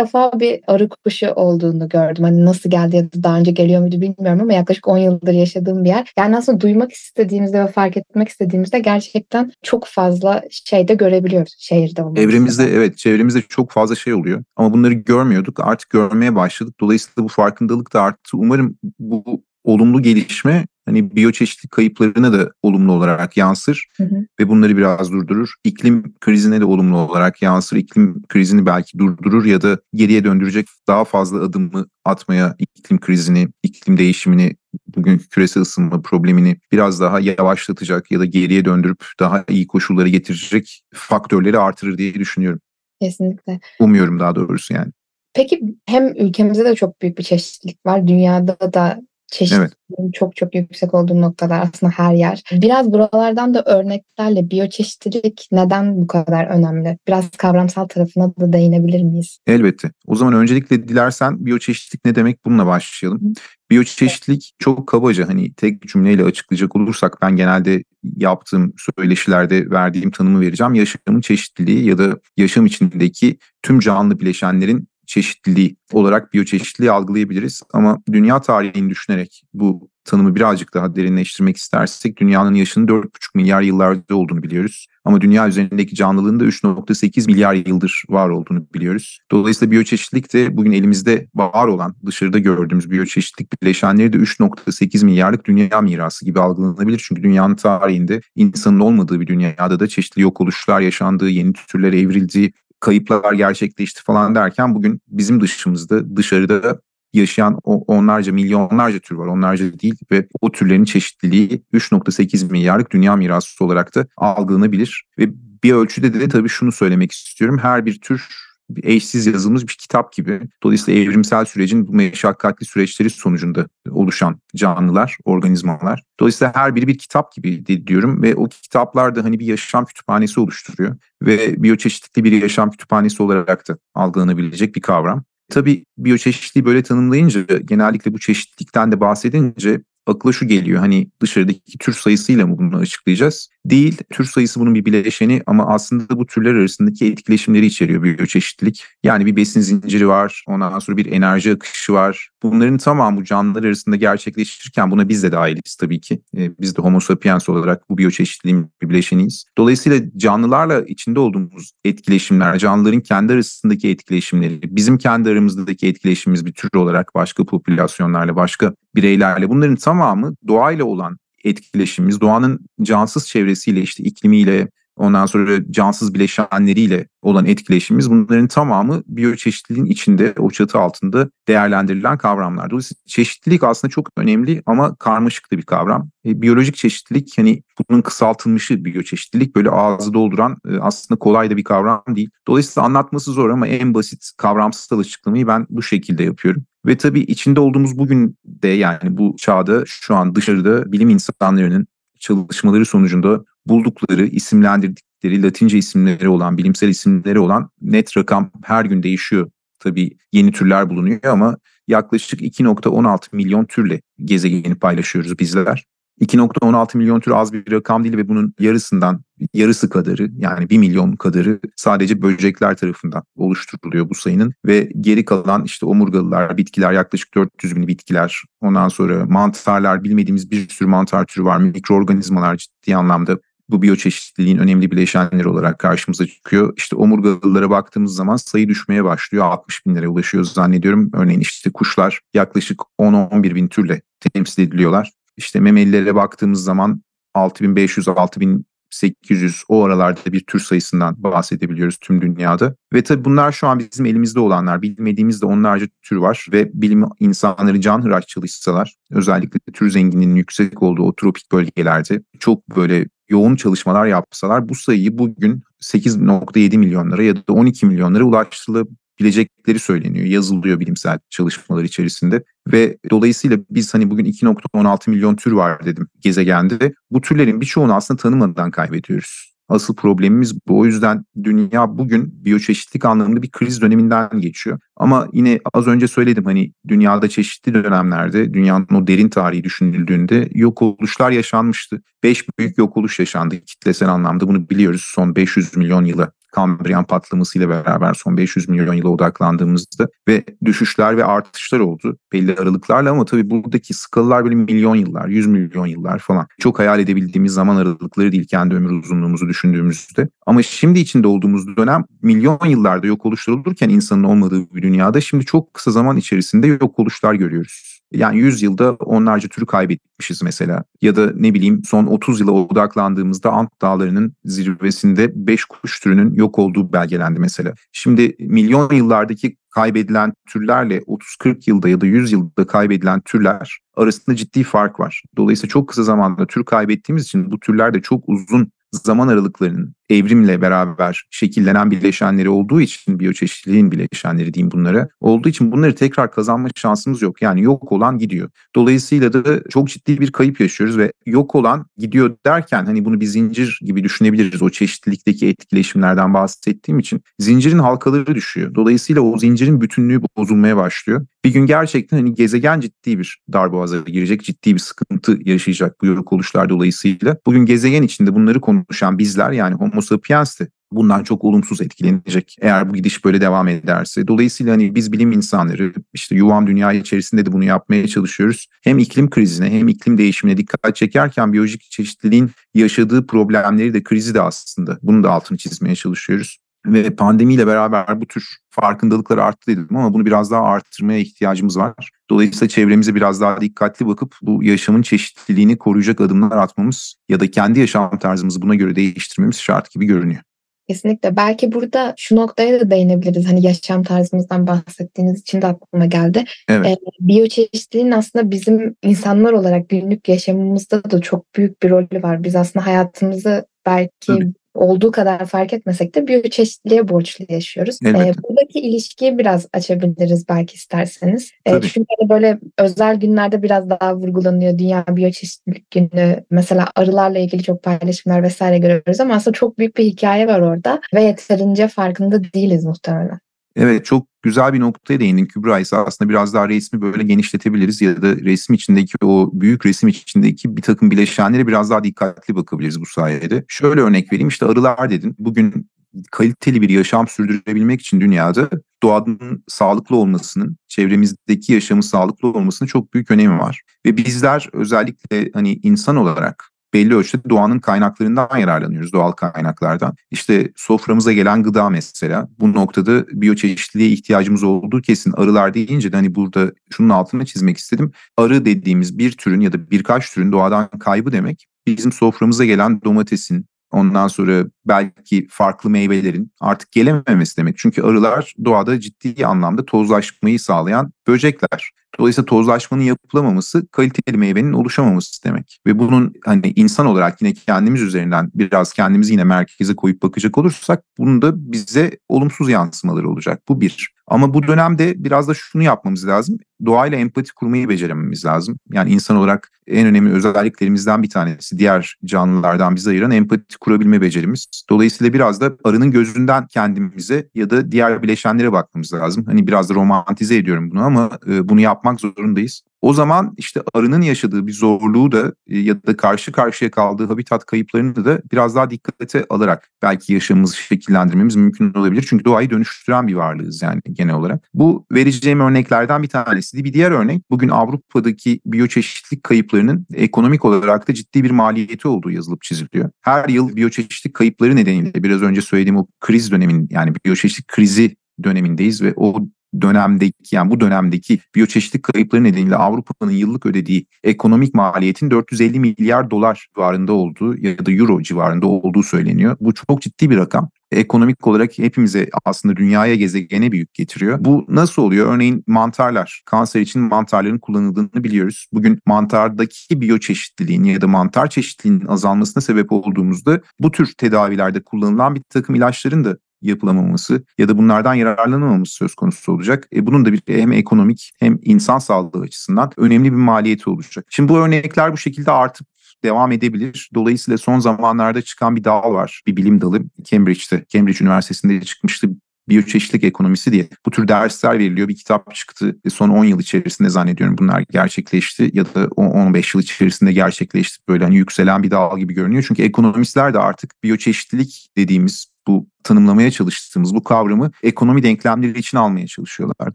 Defa 0.00 0.40
bir 0.40 0.60
arı 0.66 0.88
kuşu 0.88 1.30
olduğunu 1.30 1.88
gördüm. 1.88 2.24
Hani 2.24 2.44
nasıl 2.44 2.70
geldi 2.70 2.96
ya 2.96 3.04
da 3.04 3.22
daha 3.22 3.38
önce 3.38 3.50
geliyor 3.50 3.80
muydu 3.80 4.00
bilmiyorum 4.00 4.40
ama 4.40 4.52
yaklaşık 4.52 4.88
10 4.88 4.98
yıldır 4.98 5.32
yaşadığım 5.32 5.84
bir 5.84 5.88
yer. 5.88 6.12
Yani 6.18 6.36
aslında 6.36 6.60
duymak 6.60 6.92
istediğimizde 6.92 7.64
ve 7.64 7.66
fark 7.66 7.96
etmek 7.96 8.28
istediğimizde 8.28 8.78
gerçekten 8.78 9.52
çok 9.62 9.86
fazla 9.86 10.42
şeyde 10.50 10.94
görebiliyoruz 10.94 11.56
şehirde. 11.58 12.02
Evremizde 12.16 12.64
evet 12.64 12.98
çevremizde 12.98 13.42
çok 13.42 13.70
fazla 13.70 13.94
şey 13.94 14.14
oluyor 14.14 14.44
ama 14.56 14.72
bunları 14.72 14.92
görmüyorduk 14.94 15.60
artık 15.60 15.90
görmeye 15.90 16.34
başladık. 16.34 16.74
Dolayısıyla 16.80 17.24
bu 17.24 17.28
farkındalık 17.28 17.92
da 17.92 18.02
arttı. 18.02 18.36
Umarım 18.36 18.78
bu 18.98 19.42
olumlu 19.64 20.02
gelişme 20.02 20.66
hani 20.86 21.16
biyoçeşitlik 21.16 21.70
kayıplarına 21.70 22.32
da 22.32 22.50
olumlu 22.62 22.92
olarak 22.92 23.36
yansır 23.36 23.88
hı 23.96 24.04
hı. 24.04 24.26
ve 24.40 24.48
bunları 24.48 24.76
biraz 24.76 25.12
durdurur. 25.12 25.54
İklim 25.64 26.14
krizine 26.20 26.60
de 26.60 26.64
olumlu 26.64 26.98
olarak 26.98 27.42
yansır. 27.42 27.76
İklim 27.76 28.22
krizini 28.28 28.66
belki 28.66 28.98
durdurur 28.98 29.44
ya 29.44 29.62
da 29.62 29.78
geriye 29.94 30.24
döndürecek 30.24 30.66
daha 30.88 31.04
fazla 31.04 31.42
adımı 31.42 31.86
atmaya 32.04 32.54
iklim 32.58 33.00
krizini, 33.00 33.48
iklim 33.62 33.98
değişimini, 33.98 34.56
bugünkü 34.96 35.28
küresel 35.28 35.62
ısınma 35.62 36.02
problemini 36.02 36.56
biraz 36.72 37.00
daha 37.00 37.20
yavaşlatacak 37.20 38.10
ya 38.10 38.20
da 38.20 38.24
geriye 38.24 38.64
döndürüp 38.64 39.04
daha 39.20 39.44
iyi 39.48 39.66
koşulları 39.66 40.08
getirecek 40.08 40.82
faktörleri 40.94 41.58
artırır 41.58 41.98
diye 41.98 42.14
düşünüyorum. 42.14 42.60
Kesinlikle. 43.02 43.60
Umuyorum 43.80 44.20
daha 44.20 44.34
doğrusu 44.34 44.74
yani. 44.74 44.92
Peki 45.34 45.60
hem 45.86 46.08
ülkemizde 46.16 46.64
de 46.64 46.74
çok 46.74 47.02
büyük 47.02 47.18
bir 47.18 47.22
çeşitlilik 47.22 47.86
var. 47.86 48.08
Dünyada 48.08 48.72
da 48.72 49.00
çeşitliliğin 49.30 49.70
evet. 49.98 50.14
çok 50.14 50.36
çok 50.36 50.54
yüksek 50.54 50.94
olduğu 50.94 51.20
noktalar 51.20 51.60
aslında 51.60 51.92
her 51.96 52.14
yer. 52.14 52.42
Biraz 52.52 52.92
buralardan 52.92 53.54
da 53.54 53.62
örneklerle 53.62 54.50
biyoçeşitlilik 54.50 55.48
neden 55.52 56.00
bu 56.00 56.06
kadar 56.06 56.46
önemli? 56.46 56.98
Biraz 57.08 57.30
kavramsal 57.30 57.86
tarafına 57.86 58.36
da 58.40 58.52
değinebilir 58.52 59.02
miyiz? 59.02 59.38
Elbette. 59.46 59.90
O 60.06 60.14
zaman 60.14 60.34
öncelikle 60.34 60.88
dilersen 60.88 61.46
biyoçeşitlilik 61.46 62.04
ne 62.04 62.14
demek 62.14 62.44
bununla 62.44 62.66
başlayalım. 62.66 63.20
Hı. 63.20 63.32
Biyoçeşitlilik 63.70 64.52
çok 64.58 64.86
kabaca 64.86 65.28
hani 65.28 65.52
tek 65.52 65.82
cümleyle 65.82 66.24
açıklayacak 66.24 66.76
olursak 66.76 67.22
ben 67.22 67.36
genelde 67.36 67.84
yaptığım 68.16 68.72
söyleşilerde 68.98 69.70
verdiğim 69.70 70.10
tanımı 70.10 70.40
vereceğim. 70.40 70.74
Yaşamın 70.74 71.20
çeşitliliği 71.20 71.86
ya 71.86 71.98
da 71.98 72.18
yaşam 72.36 72.66
içindeki 72.66 73.38
tüm 73.62 73.80
canlı 73.80 74.20
bileşenlerin 74.20 74.88
çeşitliliği 75.10 75.76
olarak 75.92 76.32
biyoçeşitliliği 76.32 76.90
algılayabiliriz. 76.90 77.62
Ama 77.72 77.98
dünya 78.12 78.40
tarihini 78.40 78.90
düşünerek 78.90 79.42
bu 79.54 79.90
tanımı 80.04 80.34
birazcık 80.34 80.74
daha 80.74 80.96
derinleştirmek 80.96 81.56
istersek 81.56 82.18
dünyanın 82.18 82.54
yaşının 82.54 82.86
4,5 82.86 83.08
milyar 83.34 83.62
yıllarda 83.62 84.14
olduğunu 84.16 84.42
biliyoruz. 84.42 84.86
Ama 85.04 85.20
dünya 85.20 85.48
üzerindeki 85.48 85.94
canlılığın 85.94 86.40
da 86.40 86.44
3,8 86.44 87.26
milyar 87.26 87.54
yıldır 87.54 88.02
var 88.08 88.28
olduğunu 88.28 88.66
biliyoruz. 88.74 89.18
Dolayısıyla 89.30 89.72
biyoçeşitlilik 89.72 90.32
de 90.32 90.56
bugün 90.56 90.72
elimizde 90.72 91.28
var 91.34 91.68
olan 91.68 91.94
dışarıda 92.06 92.38
gördüğümüz 92.38 92.90
biyoçeşitlilik 92.90 93.62
bileşenleri 93.62 94.12
de 94.12 94.16
3,8 94.16 95.04
milyarlık 95.04 95.44
dünya 95.44 95.80
mirası 95.80 96.24
gibi 96.24 96.40
algılanabilir. 96.40 97.02
Çünkü 97.04 97.22
dünyanın 97.22 97.54
tarihinde 97.54 98.20
insanın 98.36 98.80
olmadığı 98.80 99.20
bir 99.20 99.26
dünyada 99.26 99.80
da 99.80 99.88
çeşitli 99.88 100.22
yok 100.22 100.40
oluşlar 100.40 100.80
yaşandığı, 100.80 101.28
yeni 101.28 101.52
türler 101.52 101.92
evrildiği, 101.92 102.52
kayıplar 102.80 103.32
gerçekleşti 103.32 104.02
falan 104.02 104.34
derken 104.34 104.74
bugün 104.74 105.00
bizim 105.08 105.40
dışımızda 105.40 106.16
dışarıda 106.16 106.80
yaşayan 107.12 107.58
onlarca 107.64 108.32
milyonlarca 108.32 108.98
tür 108.98 109.14
var. 109.14 109.26
Onlarca 109.26 109.78
değil 109.78 109.98
ve 110.10 110.28
o 110.40 110.52
türlerin 110.52 110.84
çeşitliliği 110.84 111.62
3.8 111.72 112.52
milyarlık 112.52 112.90
dünya 112.90 113.16
mirası 113.16 113.64
olarak 113.64 113.94
da 113.94 114.06
algılanabilir. 114.16 115.04
Ve 115.18 115.28
bir 115.64 115.72
ölçüde 115.72 116.14
de 116.14 116.28
tabii 116.28 116.48
şunu 116.48 116.72
söylemek 116.72 117.12
istiyorum. 117.12 117.58
Her 117.58 117.86
bir 117.86 118.00
tür 118.00 118.49
eşsiz 118.82 119.26
yazılmış 119.26 119.62
bir 119.62 119.76
kitap 119.80 120.12
gibi. 120.12 120.40
Dolayısıyla 120.62 121.00
evrimsel 121.02 121.44
sürecin 121.44 121.88
bu 121.88 121.92
meşakkatli 121.92 122.66
süreçleri 122.66 123.10
sonucunda 123.10 123.66
oluşan 123.90 124.40
canlılar, 124.56 125.18
organizmalar. 125.24 126.02
Dolayısıyla 126.20 126.52
her 126.54 126.74
biri 126.74 126.86
bir 126.86 126.98
kitap 126.98 127.32
gibi 127.32 127.66
diyorum 127.86 128.22
ve 128.22 128.34
o 128.34 128.48
kitaplar 128.48 129.14
da 129.14 129.24
hani 129.24 129.38
bir 129.38 129.46
yaşam 129.46 129.84
kütüphanesi 129.84 130.40
oluşturuyor 130.40 130.96
ve 131.22 131.62
biyoçeşitlikli 131.62 132.24
bir 132.24 132.42
yaşam 132.42 132.70
kütüphanesi 132.70 133.22
olarak 133.22 133.68
da 133.68 133.78
algılanabilecek 133.94 134.74
bir 134.74 134.80
kavram. 134.80 135.24
Tabii 135.50 135.84
biyoçeşitliği 135.98 136.64
böyle 136.64 136.82
tanımlayınca 136.82 137.40
genellikle 137.64 138.12
bu 138.12 138.18
çeşitlilikten 138.18 138.92
de 138.92 139.00
bahsedince 139.00 139.80
akla 140.06 140.32
şu 140.32 140.48
geliyor 140.48 140.80
hani 140.80 141.10
dışarıdaki 141.22 141.78
tür 141.78 141.92
sayısıyla 141.92 142.46
mı 142.46 142.58
bunu 142.58 142.76
açıklayacağız? 142.76 143.48
Değil. 143.66 143.96
Tür 144.10 144.24
sayısı 144.24 144.60
bunun 144.60 144.74
bir 144.74 144.84
bileşeni 144.84 145.42
ama 145.46 145.66
aslında 145.66 146.18
bu 146.18 146.26
türler 146.26 146.54
arasındaki 146.54 147.06
etkileşimleri 147.06 147.66
içeriyor 147.66 148.02
biyoçeşitlilik. 148.02 148.84
Yani 149.02 149.26
bir 149.26 149.36
besin 149.36 149.60
zinciri 149.60 150.08
var, 150.08 150.44
ondan 150.48 150.78
sonra 150.78 150.96
bir 150.96 151.06
enerji 151.06 151.52
akışı 151.52 151.92
var. 151.92 152.30
Bunların 152.42 152.78
tamamı 152.78 153.24
canlılar 153.24 153.64
arasında 153.64 153.96
gerçekleştirirken 153.96 154.90
buna 154.90 155.08
biz 155.08 155.22
de 155.22 155.32
dahiliz 155.32 155.76
tabii 155.80 156.00
ki. 156.00 156.22
Ee, 156.36 156.50
biz 156.60 156.76
de 156.76 156.82
homo 156.82 157.00
sapiens 157.00 157.48
olarak 157.48 157.90
bu 157.90 157.98
biyoçeşitliliğin 157.98 158.70
bir 158.82 158.88
bileşeniyiz. 158.88 159.44
Dolayısıyla 159.58 160.00
canlılarla 160.16 160.80
içinde 160.80 161.20
olduğumuz 161.20 161.72
etkileşimler, 161.84 162.58
canlıların 162.58 163.00
kendi 163.00 163.32
arasındaki 163.32 163.88
etkileşimleri, 163.88 164.76
bizim 164.76 164.98
kendi 164.98 165.28
aramızdaki 165.30 165.86
etkileşimimiz 165.86 166.46
bir 166.46 166.52
tür 166.52 166.70
olarak 166.74 167.14
başka 167.14 167.44
popülasyonlarla, 167.44 168.36
başka 168.36 168.74
bireylerle. 168.94 169.48
Bunların 169.48 169.76
tamamı 169.76 170.34
doğayla 170.48 170.84
olan 170.84 171.18
etkileşimimiz, 171.44 172.20
doğanın 172.20 172.66
cansız 172.82 173.28
çevresiyle 173.28 173.80
işte 173.80 174.02
iklimiyle, 174.04 174.68
ondan 175.00 175.26
sonra 175.26 175.70
cansız 175.70 176.14
bileşenleriyle 176.14 177.08
olan 177.22 177.46
etkileşimimiz 177.46 178.10
bunların 178.10 178.48
tamamı 178.48 179.02
biyoçeşitliliğin 179.06 179.86
içinde 179.86 180.34
o 180.38 180.50
çatı 180.50 180.78
altında 180.78 181.30
değerlendirilen 181.48 182.18
kavramlar. 182.18 182.70
Dolayısıyla 182.70 183.00
çeşitlilik 183.06 183.64
aslında 183.64 183.90
çok 183.90 184.08
önemli 184.16 184.62
ama 184.66 184.94
karmaşık 184.94 185.52
da 185.52 185.58
bir 185.58 185.62
kavram. 185.62 186.10
E, 186.26 186.42
biyolojik 186.42 186.76
çeşitlilik 186.76 187.38
hani 187.38 187.62
bunun 187.90 188.02
kısaltılmışı 188.02 188.84
biyoçeşitlilik 188.84 189.56
böyle 189.56 189.70
ağzı 189.70 190.14
dolduran 190.14 190.56
e, 190.68 190.78
aslında 190.78 191.18
kolay 191.18 191.50
da 191.50 191.56
bir 191.56 191.64
kavram 191.64 192.02
değil. 192.08 192.30
Dolayısıyla 192.46 192.86
anlatması 192.86 193.32
zor 193.32 193.50
ama 193.50 193.66
en 193.66 193.94
basit 193.94 194.30
kavramsal 194.36 194.98
açıklamayı 194.98 195.46
ben 195.46 195.66
bu 195.70 195.82
şekilde 195.82 196.22
yapıyorum. 196.22 196.64
Ve 196.86 196.96
tabii 196.96 197.20
içinde 197.20 197.60
olduğumuz 197.60 197.98
bugün 197.98 198.36
de 198.44 198.68
yani 198.68 199.16
bu 199.16 199.34
çağda 199.38 199.82
şu 199.86 200.14
an 200.14 200.34
dışarıda 200.34 200.92
bilim 200.92 201.08
insanlarının 201.08 201.86
çalışmaları 202.20 202.86
sonucunda 202.86 203.44
buldukları, 203.70 204.26
isimlendirdik, 204.26 205.04
verdikleri 205.24 205.42
Latince 205.42 205.78
isimleri 205.78 206.28
olan, 206.28 206.58
bilimsel 206.58 206.88
isimleri 206.88 207.38
olan 207.38 207.70
net 207.82 208.16
rakam 208.16 208.50
her 208.64 208.84
gün 208.84 209.02
değişiyor. 209.02 209.50
Tabii 209.78 210.16
yeni 210.32 210.52
türler 210.52 210.90
bulunuyor 210.90 211.24
ama 211.24 211.56
yaklaşık 211.88 212.40
2.16 212.40 213.36
milyon 213.36 213.64
türle 213.64 214.00
gezegeni 214.24 214.74
paylaşıyoruz 214.74 215.38
bizler. 215.38 215.84
2.16 216.20 216.98
milyon 216.98 217.20
tür 217.20 217.32
az 217.32 217.52
bir 217.52 217.72
rakam 217.72 218.04
değil 218.04 218.16
ve 218.16 218.28
bunun 218.28 218.54
yarısından 218.60 219.20
yarısı 219.54 219.88
kadarı 219.88 220.30
yani 220.36 220.70
1 220.70 220.78
milyon 220.78 221.12
kadarı 221.12 221.60
sadece 221.76 222.22
böcekler 222.22 222.76
tarafından 222.76 223.22
oluşturuluyor 223.36 224.10
bu 224.10 224.14
sayının 224.14 224.52
ve 224.66 224.92
geri 225.00 225.24
kalan 225.24 225.64
işte 225.64 225.86
omurgalılar, 225.86 226.56
bitkiler 226.56 226.92
yaklaşık 226.92 227.34
400 227.34 227.76
bin 227.76 227.86
bitkiler 227.86 228.42
ondan 228.60 228.88
sonra 228.88 229.24
mantarlar 229.24 230.04
bilmediğimiz 230.04 230.50
bir 230.50 230.68
sürü 230.68 230.88
mantar 230.88 231.24
türü 231.24 231.44
var 231.44 231.58
mikroorganizmalar 231.58 232.56
ciddi 232.56 232.96
anlamda 232.96 233.38
bu 233.70 233.82
biyoçeşitliliğin 233.82 234.58
önemli 234.58 234.90
bileşenleri 234.90 235.48
olarak 235.48 235.78
karşımıza 235.78 236.26
çıkıyor. 236.26 236.74
İşte 236.76 236.96
omurgalılara 236.96 237.70
baktığımız 237.70 238.14
zaman 238.14 238.36
sayı 238.36 238.68
düşmeye 238.68 239.04
başlıyor. 239.04 239.44
60 239.44 239.86
binlere 239.86 240.08
ulaşıyor 240.08 240.44
zannediyorum. 240.44 241.10
Örneğin 241.14 241.40
işte 241.40 241.70
kuşlar 241.72 242.20
yaklaşık 242.34 242.80
10-11 242.98 243.54
bin 243.54 243.68
türle 243.68 244.02
temsil 244.20 244.62
ediliyorlar. 244.62 245.10
İşte 245.36 245.60
memelilere 245.60 246.14
baktığımız 246.14 246.64
zaman 246.64 247.02
6500 247.34 248.08
6800 248.08 249.64
o 249.68 249.84
aralarda 249.84 250.32
bir 250.32 250.40
tür 250.40 250.60
sayısından 250.60 251.22
bahsedebiliyoruz 251.22 251.96
tüm 251.96 252.22
dünyada. 252.22 252.74
Ve 252.92 253.02
tabii 253.02 253.24
bunlar 253.24 253.52
şu 253.52 253.66
an 253.66 253.78
bizim 253.78 254.06
elimizde 254.06 254.40
olanlar. 254.40 254.82
Bilmediğimiz 254.82 255.42
de 255.42 255.46
onlarca 255.46 255.86
tür 256.02 256.16
var 256.16 256.46
ve 256.52 256.70
bilim 256.74 257.04
insanları 257.20 257.80
can 257.80 258.02
hıraş 258.02 258.26
çalışsalar 258.26 258.94
özellikle 259.10 259.58
tür 259.72 259.90
zenginliğinin 259.90 260.36
yüksek 260.36 260.82
olduğu 260.82 261.02
o 261.02 261.14
tropik 261.14 261.52
bölgelerde 261.52 262.22
çok 262.38 262.76
böyle 262.76 263.06
yoğun 263.30 263.56
çalışmalar 263.56 264.06
yapsalar 264.06 264.68
bu 264.68 264.74
sayıyı 264.74 265.18
bugün 265.18 265.62
8.7 265.82 266.78
milyonlara 266.78 267.22
ya 267.22 267.36
da 267.36 267.52
12 267.52 267.86
milyonlara 267.86 268.24
ulaştırılabilir 268.24 269.00
bilecekleri 269.20 269.78
söyleniyor, 269.78 270.26
yazılıyor 270.26 270.80
bilimsel 270.80 271.18
çalışmalar 271.30 271.84
içerisinde. 271.84 272.44
Ve 272.72 272.98
dolayısıyla 273.10 273.58
biz 273.70 273.94
hani 273.94 274.10
bugün 274.10 274.24
2.16 274.24 275.10
milyon 275.10 275.36
tür 275.36 275.52
var 275.52 275.84
dedim 275.84 276.08
gezegende. 276.20 276.92
Bu 277.10 277.20
türlerin 277.20 277.60
birçoğunu 277.60 277.94
aslında 277.94 278.22
tanımadan 278.22 278.70
kaybediyoruz. 278.70 279.49
Asıl 279.70 279.94
problemimiz 279.94 280.66
bu. 280.68 280.78
O 280.78 280.86
yüzden 280.86 281.24
dünya 281.44 281.98
bugün 281.98 282.44
biyoçeşitlik 282.44 283.04
anlamında 283.04 283.42
bir 283.42 283.50
kriz 283.50 283.82
döneminden 283.82 284.40
geçiyor. 284.40 284.78
Ama 284.96 285.28
yine 285.32 285.60
az 285.74 285.86
önce 285.86 286.08
söyledim 286.08 286.44
hani 286.44 286.72
dünyada 286.88 287.28
çeşitli 287.28 287.74
dönemlerde 287.74 288.54
dünyanın 288.54 288.86
o 288.94 289.06
derin 289.06 289.28
tarihi 289.28 289.64
düşünüldüğünde 289.64 290.48
yok 290.54 290.82
oluşlar 290.82 291.30
yaşanmıştı. 291.30 292.02
Beş 292.22 292.44
büyük 292.58 292.78
yok 292.78 292.96
oluş 292.96 293.18
yaşandı 293.18 293.64
kitlesel 293.64 294.08
anlamda 294.08 294.48
bunu 294.48 294.70
biliyoruz 294.70 295.02
son 295.14 295.36
500 295.36 295.76
milyon 295.76 296.04
yıla 296.04 296.32
Kambriyan 296.52 297.04
patlamasıyla 297.04 297.68
beraber 297.68 298.14
son 298.14 298.36
500 298.36 298.68
milyon 298.68 298.94
yıla 298.94 299.08
odaklandığımızda 299.08 300.08
ve 300.28 300.44
düşüşler 300.64 301.16
ve 301.16 301.24
artışlar 301.24 301.80
oldu 301.80 302.16
belli 302.32 302.56
aralıklarla 302.56 303.10
ama 303.10 303.24
tabii 303.24 303.50
buradaki 303.50 303.94
skalalar 303.94 304.44
böyle 304.44 304.54
milyon 304.54 304.96
yıllar, 304.96 305.28
100 305.28 305.46
milyon 305.46 305.86
yıllar 305.86 306.18
falan. 306.18 306.46
Çok 306.58 306.78
hayal 306.78 307.00
edebildiğimiz 307.00 307.52
zaman 307.52 307.76
aralıkları 307.76 308.32
değil 308.32 308.46
kendi 308.46 308.74
ömür 308.74 308.90
uzunluğumuzu 308.90 309.48
düşündüğümüzde. 309.48 310.28
Ama 310.46 310.62
şimdi 310.62 310.98
içinde 310.98 311.28
olduğumuz 311.28 311.76
dönem 311.76 312.04
milyon 312.22 312.66
yıllarda 312.66 313.06
yok 313.06 313.26
oluşlar 313.26 313.54
olurken 313.54 313.88
insanın 313.88 314.24
olmadığı 314.24 314.74
bir 314.74 314.82
dünyada 314.82 315.20
şimdi 315.20 315.44
çok 315.44 315.74
kısa 315.74 315.90
zaman 315.90 316.16
içerisinde 316.16 316.66
yok 316.66 316.98
oluşlar 316.98 317.34
görüyoruz. 317.34 317.99
Yani 318.12 318.38
100 318.38 318.62
yılda 318.62 318.92
onlarca 318.92 319.48
türü 319.48 319.66
kaybetmişiz 319.66 320.42
mesela. 320.42 320.84
Ya 321.02 321.16
da 321.16 321.32
ne 321.34 321.54
bileyim 321.54 321.82
son 321.84 322.06
30 322.06 322.40
yıla 322.40 322.52
odaklandığımızda 322.52 323.50
Ant 323.50 323.82
Dağları'nın 323.82 324.34
zirvesinde 324.44 325.46
5 325.46 325.64
kuş 325.64 326.00
türünün 326.00 326.34
yok 326.34 326.58
olduğu 326.58 326.92
belgelendi 326.92 327.40
mesela. 327.40 327.74
Şimdi 327.92 328.36
milyon 328.38 328.94
yıllardaki 328.94 329.56
kaybedilen 329.70 330.32
türlerle 330.48 330.98
30-40 330.98 331.62
yılda 331.66 331.88
ya 331.88 332.00
da 332.00 332.06
100 332.06 332.32
yılda 332.32 332.66
kaybedilen 332.66 333.20
türler 333.20 333.78
arasında 333.96 334.36
ciddi 334.36 334.62
fark 334.62 335.00
var. 335.00 335.22
Dolayısıyla 335.36 335.72
çok 335.72 335.88
kısa 335.88 336.02
zamanda 336.02 336.46
tür 336.46 336.64
kaybettiğimiz 336.64 337.24
için 337.24 337.50
bu 337.50 337.60
türler 337.60 337.94
de 337.94 338.02
çok 338.02 338.24
uzun 338.26 338.72
zaman 338.92 339.28
aralıklarının 339.28 339.94
evrimle 340.10 340.60
beraber 340.60 341.24
şekillenen 341.30 341.90
bileşenleri 341.90 342.48
olduğu 342.48 342.80
için 342.80 343.20
biyoçeşitliliğin 343.20 343.92
bileşenleri 343.92 344.54
diyeyim 344.54 344.70
bunlara 344.70 345.08
olduğu 345.20 345.48
için 345.48 345.72
bunları 345.72 345.94
tekrar 345.94 346.30
kazanma 346.30 346.68
şansımız 346.76 347.22
yok. 347.22 347.42
Yani 347.42 347.62
yok 347.62 347.92
olan 347.92 348.18
gidiyor. 348.18 348.50
Dolayısıyla 348.74 349.32
da 349.32 349.68
çok 349.68 349.88
ciddi 349.88 350.20
bir 350.20 350.32
kayıp 350.32 350.60
yaşıyoruz 350.60 350.98
ve 350.98 351.12
yok 351.26 351.54
olan 351.54 351.86
gidiyor 351.96 352.36
derken 352.46 352.84
hani 352.84 353.04
bunu 353.04 353.20
bir 353.20 353.26
zincir 353.26 353.80
gibi 353.82 354.04
düşünebiliriz. 354.04 354.62
O 354.62 354.70
çeşitlilikteki 354.70 355.48
etkileşimlerden 355.48 356.34
bahsettiğim 356.34 356.98
için 356.98 357.22
zincirin 357.38 357.78
halkaları 357.78 358.34
düşüyor. 358.34 358.74
Dolayısıyla 358.74 359.22
o 359.22 359.38
zincirin 359.38 359.80
bütünlüğü 359.80 360.22
bozulmaya 360.36 360.76
başlıyor. 360.76 361.26
Bir 361.44 361.52
gün 361.52 361.66
gerçekten 361.66 362.16
hani 362.16 362.34
gezegen 362.34 362.80
ciddi 362.80 363.18
bir 363.18 363.38
darboğaza 363.52 363.98
girecek, 363.98 364.44
ciddi 364.44 364.74
bir 364.74 364.80
sıkıntı 364.80 365.38
yaşayacak 365.44 366.00
bu 366.00 366.06
yok 366.06 366.32
oluşlar 366.32 366.68
dolayısıyla. 366.68 367.36
Bugün 367.46 367.66
gezegen 367.66 368.02
içinde 368.02 368.34
bunları 368.34 368.60
konuşan 368.60 369.18
bizler 369.18 369.50
yani 369.50 369.74
Homo 369.74 369.99
Homo 370.00 370.06
sapiens 370.06 370.60
de 370.60 370.68
bundan 370.92 371.24
çok 371.24 371.44
olumsuz 371.44 371.80
etkilenecek 371.80 372.56
eğer 372.60 372.90
bu 372.90 372.94
gidiş 372.94 373.24
böyle 373.24 373.40
devam 373.40 373.68
ederse. 373.68 374.28
Dolayısıyla 374.28 374.72
hani 374.72 374.94
biz 374.94 375.12
bilim 375.12 375.32
insanları 375.32 375.92
işte 376.12 376.34
yuvam 376.34 376.66
dünya 376.66 376.92
içerisinde 376.92 377.46
de 377.46 377.52
bunu 377.52 377.64
yapmaya 377.64 378.08
çalışıyoruz. 378.08 378.66
Hem 378.82 378.98
iklim 378.98 379.30
krizine 379.30 379.70
hem 379.70 379.88
iklim 379.88 380.18
değişimine 380.18 380.56
dikkat 380.56 380.96
çekerken 380.96 381.52
biyolojik 381.52 381.90
çeşitliliğin 381.90 382.50
yaşadığı 382.74 383.26
problemleri 383.26 383.94
de 383.94 384.02
krizi 384.02 384.34
de 384.34 384.40
aslında 384.40 384.98
bunun 385.02 385.22
da 385.24 385.30
altını 385.30 385.58
çizmeye 385.58 385.94
çalışıyoruz. 385.94 386.58
Ve 386.86 387.14
pandemiyle 387.14 387.66
beraber 387.66 388.20
bu 388.20 388.26
tür 388.26 388.56
farkındalıkları 388.70 389.44
arttı 389.44 389.66
dedim 389.66 389.96
ama 389.96 390.14
bunu 390.14 390.26
biraz 390.26 390.50
daha 390.50 390.62
arttırmaya 390.62 391.18
ihtiyacımız 391.18 391.78
var. 391.78 392.10
Dolayısıyla 392.30 392.68
çevremize 392.68 393.14
biraz 393.14 393.40
daha 393.40 393.60
dikkatli 393.60 394.06
bakıp 394.06 394.34
bu 394.42 394.64
yaşamın 394.64 395.02
çeşitliliğini 395.02 395.78
koruyacak 395.78 396.20
adımlar 396.20 396.56
atmamız 396.56 397.14
ya 397.28 397.40
da 397.40 397.50
kendi 397.50 397.80
yaşam 397.80 398.18
tarzımızı 398.18 398.62
buna 398.62 398.74
göre 398.74 398.96
değiştirmemiz 398.96 399.56
şart 399.56 399.90
gibi 399.90 400.06
görünüyor. 400.06 400.42
Kesinlikle. 400.88 401.36
Belki 401.36 401.72
burada 401.72 402.14
şu 402.16 402.36
noktaya 402.36 402.80
da 402.80 402.90
değinebiliriz. 402.90 403.48
Hani 403.48 403.66
yaşam 403.66 404.02
tarzımızdan 404.02 404.66
bahsettiğiniz 404.66 405.40
için 405.40 405.62
de 405.62 405.66
aklıma 405.66 406.06
geldi. 406.06 406.44
Evet. 406.68 406.86
Ee, 406.86 406.96
biyoçeşitliliğin 407.20 408.10
aslında 408.10 408.50
bizim 408.50 408.96
insanlar 409.02 409.52
olarak 409.52 409.88
günlük 409.88 410.28
yaşamımızda 410.28 411.10
da 411.10 411.20
çok 411.20 411.54
büyük 411.56 411.82
bir 411.82 411.90
rolü 411.90 412.22
var. 412.22 412.44
Biz 412.44 412.56
aslında 412.56 412.86
hayatımızı 412.86 413.66
belki 413.86 414.26
Tabii 414.26 414.52
olduğu 414.74 415.10
kadar 415.10 415.46
fark 415.46 415.72
etmesek 415.72 416.14
de 416.14 416.26
biyoçeşitliliğe 416.26 417.08
borçlu 417.08 417.44
yaşıyoruz. 417.48 417.98
Ee, 418.04 418.14
buradaki 418.14 418.80
ilişkiyi 418.80 419.38
biraz 419.38 419.66
açabiliriz 419.72 420.48
belki 420.48 420.74
isterseniz. 420.74 421.50
Ee, 421.66 421.80
çünkü 421.80 422.06
hani 422.18 422.28
böyle 422.28 422.58
özel 422.78 423.16
günlerde 423.16 423.62
biraz 423.62 423.90
daha 423.90 424.16
vurgulanıyor. 424.16 424.78
Dünya 424.78 425.04
Biyoçeşitlilik 425.08 425.90
Günü 425.90 426.44
mesela 426.50 426.86
arılarla 426.96 427.38
ilgili 427.38 427.62
çok 427.62 427.82
paylaşımlar 427.82 428.42
vesaire 428.42 428.78
görüyoruz 428.78 429.20
ama 429.20 429.34
aslında 429.34 429.54
çok 429.54 429.78
büyük 429.78 429.96
bir 429.96 430.04
hikaye 430.04 430.46
var 430.46 430.60
orada 430.60 431.00
ve 431.14 431.22
yeterince 431.22 431.88
farkında 431.88 432.52
değiliz 432.54 432.84
muhtemelen. 432.84 433.40
Evet 433.76 434.04
çok 434.04 434.26
güzel 434.42 434.72
bir 434.72 434.80
noktaya 434.80 435.20
değindin 435.20 435.46
Kübra 435.46 435.78
ise 435.80 435.96
aslında 435.96 436.28
biraz 436.28 436.54
daha 436.54 436.68
resmi 436.68 437.02
böyle 437.02 437.22
genişletebiliriz 437.22 438.00
ya 438.00 438.22
da 438.22 438.36
resim 438.36 438.74
içindeki 438.74 439.12
o 439.22 439.50
büyük 439.52 439.86
resim 439.86 440.08
içindeki 440.08 440.76
bir 440.76 440.82
takım 440.82 441.10
bileşenlere 441.10 441.66
biraz 441.66 441.90
daha 441.90 442.04
dikkatli 442.04 442.56
bakabiliriz 442.56 443.00
bu 443.00 443.06
sayede. 443.06 443.64
Şöyle 443.68 444.00
örnek 444.00 444.32
vereyim 444.32 444.48
işte 444.48 444.66
arılar 444.66 445.10
dedin. 445.10 445.34
Bugün 445.38 445.90
kaliteli 446.32 446.82
bir 446.82 446.88
yaşam 446.88 447.28
sürdürebilmek 447.28 448.00
için 448.00 448.20
dünyada 448.20 448.70
doğanın 449.02 449.64
sağlıklı 449.68 450.16
olmasının, 450.16 450.76
çevremizdeki 450.88 451.72
yaşamın 451.72 452.00
sağlıklı 452.00 452.48
olmasının 452.48 452.88
çok 452.88 453.14
büyük 453.14 453.30
önemi 453.30 453.58
var. 453.58 453.82
Ve 454.06 454.16
bizler 454.16 454.68
özellikle 454.72 455.50
hani 455.54 455.80
insan 455.82 456.16
olarak 456.16 456.69
belli 456.94 457.14
ölçüde 457.14 457.50
doğanın 457.50 457.78
kaynaklarından 457.78 458.58
yararlanıyoruz, 458.58 459.12
doğal 459.12 459.32
kaynaklardan. 459.32 460.14
İşte 460.30 460.72
soframıza 460.76 461.32
gelen 461.32 461.62
gıda 461.62 461.90
mesela 461.90 462.48
bu 462.60 462.72
noktada 462.72 463.26
biyoçeşitliliğe 463.28 464.10
ihtiyacımız 464.10 464.62
olduğu 464.62 465.02
kesin. 465.02 465.32
Arılar 465.32 465.74
deyince 465.74 466.12
de 466.12 466.16
hani 466.16 466.34
burada 466.34 466.72
şunun 466.90 467.08
altına 467.08 467.44
çizmek 467.44 467.78
istedim. 467.78 468.12
Arı 468.36 468.64
dediğimiz 468.64 469.18
bir 469.18 469.32
türün 469.32 469.60
ya 469.60 469.72
da 469.72 469.90
birkaç 469.90 470.34
türün 470.34 470.52
doğadan 470.52 470.88
kaybı 470.88 471.32
demek 471.32 471.66
bizim 471.86 472.12
soframıza 472.12 472.64
gelen 472.64 473.02
domatesin, 473.02 473.66
Ondan 473.92 474.28
sonra 474.28 474.64
belki 474.86 475.46
farklı 475.50 475.90
meyvelerin 475.90 476.52
artık 476.60 476.92
gelememesi 476.92 477.56
demek. 477.56 477.78
Çünkü 477.78 478.02
arılar 478.02 478.54
doğada 478.64 479.00
ciddi 479.00 479.46
anlamda 479.46 479.84
tozlaşmayı 479.84 480.60
sağlayan 480.60 481.12
böcekler. 481.26 481.90
Dolayısıyla 482.20 482.46
tozlaşmanın 482.46 483.02
yapılamaması 483.02 483.86
kaliteli 483.86 484.36
meyvenin 484.36 484.72
oluşamaması 484.72 485.44
demek. 485.44 485.80
Ve 485.86 485.98
bunun 485.98 486.32
hani 486.44 486.72
insan 486.76 487.06
olarak 487.06 487.42
yine 487.42 487.54
kendimiz 487.54 488.02
üzerinden 488.02 488.50
biraz 488.54 488.92
kendimizi 488.92 489.32
yine 489.32 489.44
merkeze 489.44 489.96
koyup 489.96 490.22
bakacak 490.22 490.58
olursak 490.58 491.02
bunun 491.18 491.42
da 491.42 491.72
bize 491.72 492.18
olumsuz 492.28 492.68
yansımaları 492.68 493.28
olacak. 493.28 493.62
Bu 493.68 493.80
bir. 493.80 494.14
Ama 494.30 494.54
bu 494.54 494.66
dönemde 494.66 495.14
biraz 495.24 495.48
da 495.48 495.54
şunu 495.54 495.82
yapmamız 495.82 496.26
lazım. 496.26 496.58
Doğayla 496.86 497.18
empati 497.18 497.54
kurmayı 497.54 497.88
becerememiz 497.88 498.44
lazım. 498.44 498.78
Yani 498.92 499.10
insan 499.10 499.36
olarak 499.36 499.70
en 499.86 500.06
önemli 500.06 500.32
özelliklerimizden 500.32 501.22
bir 501.22 501.30
tanesi 501.30 501.78
diğer 501.78 502.16
canlılardan 502.24 502.96
bizi 502.96 503.10
ayıran 503.10 503.30
empati 503.30 503.78
kurabilme 503.78 504.20
becerimiz. 504.20 504.66
Dolayısıyla 504.90 505.32
biraz 505.32 505.60
da 505.60 505.72
arının 505.84 506.10
gözünden 506.10 506.66
kendimize 506.66 507.48
ya 507.54 507.70
da 507.70 507.92
diğer 507.92 508.22
bileşenlere 508.22 508.72
bakmamız 508.72 509.12
lazım. 509.12 509.44
Hani 509.46 509.66
biraz 509.66 509.90
da 509.90 509.94
romantize 509.94 510.56
ediyorum 510.56 510.90
bunu 510.90 511.02
ama 511.02 511.30
e, 511.48 511.68
bunu 511.68 511.80
yapmak 511.80 512.09
zorundayız. 512.16 512.82
O 513.02 513.12
zaman 513.14 513.54
işte 513.56 513.82
arının 513.94 514.20
yaşadığı 514.20 514.66
bir 514.66 514.72
zorluğu 514.72 515.32
da 515.32 515.52
e, 515.66 515.78
ya 515.78 516.02
da 516.02 516.16
karşı 516.16 516.52
karşıya 516.52 516.90
kaldığı 516.90 517.26
habitat 517.26 517.66
kayıplarını 517.66 518.24
da 518.24 518.42
biraz 518.52 518.74
daha 518.74 518.90
dikkate 518.90 519.46
alarak 519.48 519.90
belki 520.02 520.32
yaşamımızı 520.32 520.76
şekillendirmemiz 520.76 521.56
mümkün 521.56 521.94
olabilir. 521.94 522.26
Çünkü 522.28 522.44
doğayı 522.44 522.70
dönüştüren 522.70 523.26
bir 523.26 523.34
varlığız 523.34 523.82
yani 523.82 524.00
genel 524.12 524.34
olarak. 524.34 524.68
Bu 524.74 525.06
vereceğim 525.12 525.60
örneklerden 525.60 526.22
bir 526.22 526.28
tanesi. 526.28 526.84
Bir 526.84 526.92
diğer 526.92 527.10
örnek 527.10 527.50
bugün 527.50 527.68
Avrupa'daki 527.68 528.60
biyoçeşitlik 528.66 529.44
kayıplarının 529.44 530.06
ekonomik 530.14 530.64
olarak 530.64 531.08
da 531.08 531.14
ciddi 531.14 531.44
bir 531.44 531.50
maliyeti 531.50 532.08
olduğu 532.08 532.30
yazılıp 532.30 532.62
çiziliyor. 532.62 533.10
Her 533.20 533.48
yıl 533.48 533.76
biyoçeşitlik 533.76 534.34
kayıpları 534.34 534.76
nedeniyle 534.76 535.22
biraz 535.22 535.42
önce 535.42 535.62
söylediğim 535.62 535.96
o 535.96 536.06
kriz 536.20 536.50
dönemin 536.50 536.88
yani 536.90 537.12
biyoçeşitlik 537.24 537.68
krizi 537.68 538.16
dönemindeyiz 538.44 539.02
ve 539.02 539.12
o 539.16 539.46
dönemdeki 539.80 540.56
yani 540.56 540.70
bu 540.70 540.80
dönemdeki 540.80 541.38
biyoçeşitlik 541.54 542.02
kayıpları 542.02 542.44
nedeniyle 542.44 542.76
Avrupa'nın 542.76 543.32
yıllık 543.32 543.66
ödediği 543.66 544.06
ekonomik 544.24 544.74
maliyetin 544.74 545.30
450 545.30 545.80
milyar 545.80 546.30
dolar 546.30 546.66
civarında 546.74 547.12
olduğu 547.12 547.56
ya 547.56 547.86
da 547.86 547.92
euro 547.92 548.22
civarında 548.22 548.66
olduğu 548.66 549.02
söyleniyor. 549.02 549.56
Bu 549.60 549.74
çok 549.74 550.02
ciddi 550.02 550.30
bir 550.30 550.36
rakam. 550.36 550.70
Ekonomik 550.92 551.46
olarak 551.46 551.78
hepimize 551.78 552.30
aslında 552.44 552.76
dünyaya 552.76 553.14
gezegene 553.14 553.72
bir 553.72 553.78
yük 553.78 553.94
getiriyor. 553.94 554.38
Bu 554.40 554.66
nasıl 554.68 555.02
oluyor? 555.02 555.34
Örneğin 555.34 555.64
mantarlar. 555.66 556.42
Kanser 556.46 556.80
için 556.80 557.02
mantarların 557.02 557.58
kullanıldığını 557.58 558.24
biliyoruz. 558.24 558.66
Bugün 558.72 558.98
mantardaki 559.06 560.00
biyoçeşitliliğin 560.00 560.84
ya 560.84 561.00
da 561.00 561.08
mantar 561.08 561.50
çeşitliliğinin 561.50 562.06
azalmasına 562.06 562.60
sebep 562.60 562.92
olduğumuzda 562.92 563.60
bu 563.80 563.90
tür 563.90 564.12
tedavilerde 564.18 564.82
kullanılan 564.82 565.34
bir 565.34 565.42
takım 565.48 565.74
ilaçların 565.74 566.24
da 566.24 566.36
yapılamaması 566.62 567.44
ya 567.58 567.68
da 567.68 567.78
bunlardan 567.78 568.14
yararlanamamız 568.14 568.88
söz 568.88 569.14
konusu 569.14 569.52
olacak. 569.52 569.88
E, 569.94 570.06
bunun 570.06 570.24
da 570.24 570.32
bir 570.32 570.42
hem 570.46 570.72
ekonomik 570.72 571.32
hem 571.38 571.58
insan 571.62 571.98
sağlığı 571.98 572.40
açısından 572.42 572.90
önemli 572.96 573.32
bir 573.32 573.36
maliyeti 573.36 573.90
olacak. 573.90 574.26
Şimdi 574.30 574.48
bu 574.48 574.58
örnekler 574.58 575.12
bu 575.12 575.16
şekilde 575.16 575.50
artıp 575.50 575.86
devam 576.24 576.52
edebilir. 576.52 577.10
Dolayısıyla 577.14 577.58
son 577.58 577.78
zamanlarda 577.78 578.42
çıkan 578.42 578.76
bir 578.76 578.84
dal 578.84 579.12
var. 579.12 579.42
Bir 579.46 579.56
bilim 579.56 579.80
dalı 579.80 580.00
Cambridge'de, 580.24 580.84
Cambridge 580.88 581.24
Üniversitesi'nde 581.24 581.80
çıkmıştı 581.80 582.28
biyoçeşitlik 582.70 583.24
ekonomisi 583.24 583.72
diye 583.72 583.88
bu 584.06 584.10
tür 584.10 584.28
dersler 584.28 584.78
veriliyor. 584.78 585.08
Bir 585.08 585.16
kitap 585.16 585.54
çıktı 585.54 585.96
son 586.08 586.28
10 586.28 586.44
yıl 586.44 586.60
içerisinde 586.60 587.08
zannediyorum 587.08 587.58
bunlar 587.58 587.84
gerçekleşti 587.90 588.70
ya 588.74 588.84
da 588.84 589.08
15 589.16 589.74
yıl 589.74 589.82
içerisinde 589.82 590.32
gerçekleşti. 590.32 590.98
Böyle 591.08 591.24
hani 591.24 591.36
yükselen 591.36 591.82
bir 591.82 591.90
dal 591.90 592.18
gibi 592.18 592.34
görünüyor. 592.34 592.64
Çünkü 592.68 592.82
ekonomistler 592.82 593.54
de 593.54 593.58
artık 593.58 594.02
biyoçeşitlilik 594.02 594.88
dediğimiz 594.96 595.46
bu 595.66 595.86
tanımlamaya 596.04 596.50
çalıştığımız 596.50 597.14
bu 597.14 597.24
kavramı 597.24 597.70
ekonomi 597.82 598.22
denklemleri 598.22 598.78
için 598.78 598.98
almaya 598.98 599.26
çalışıyorlar. 599.26 599.94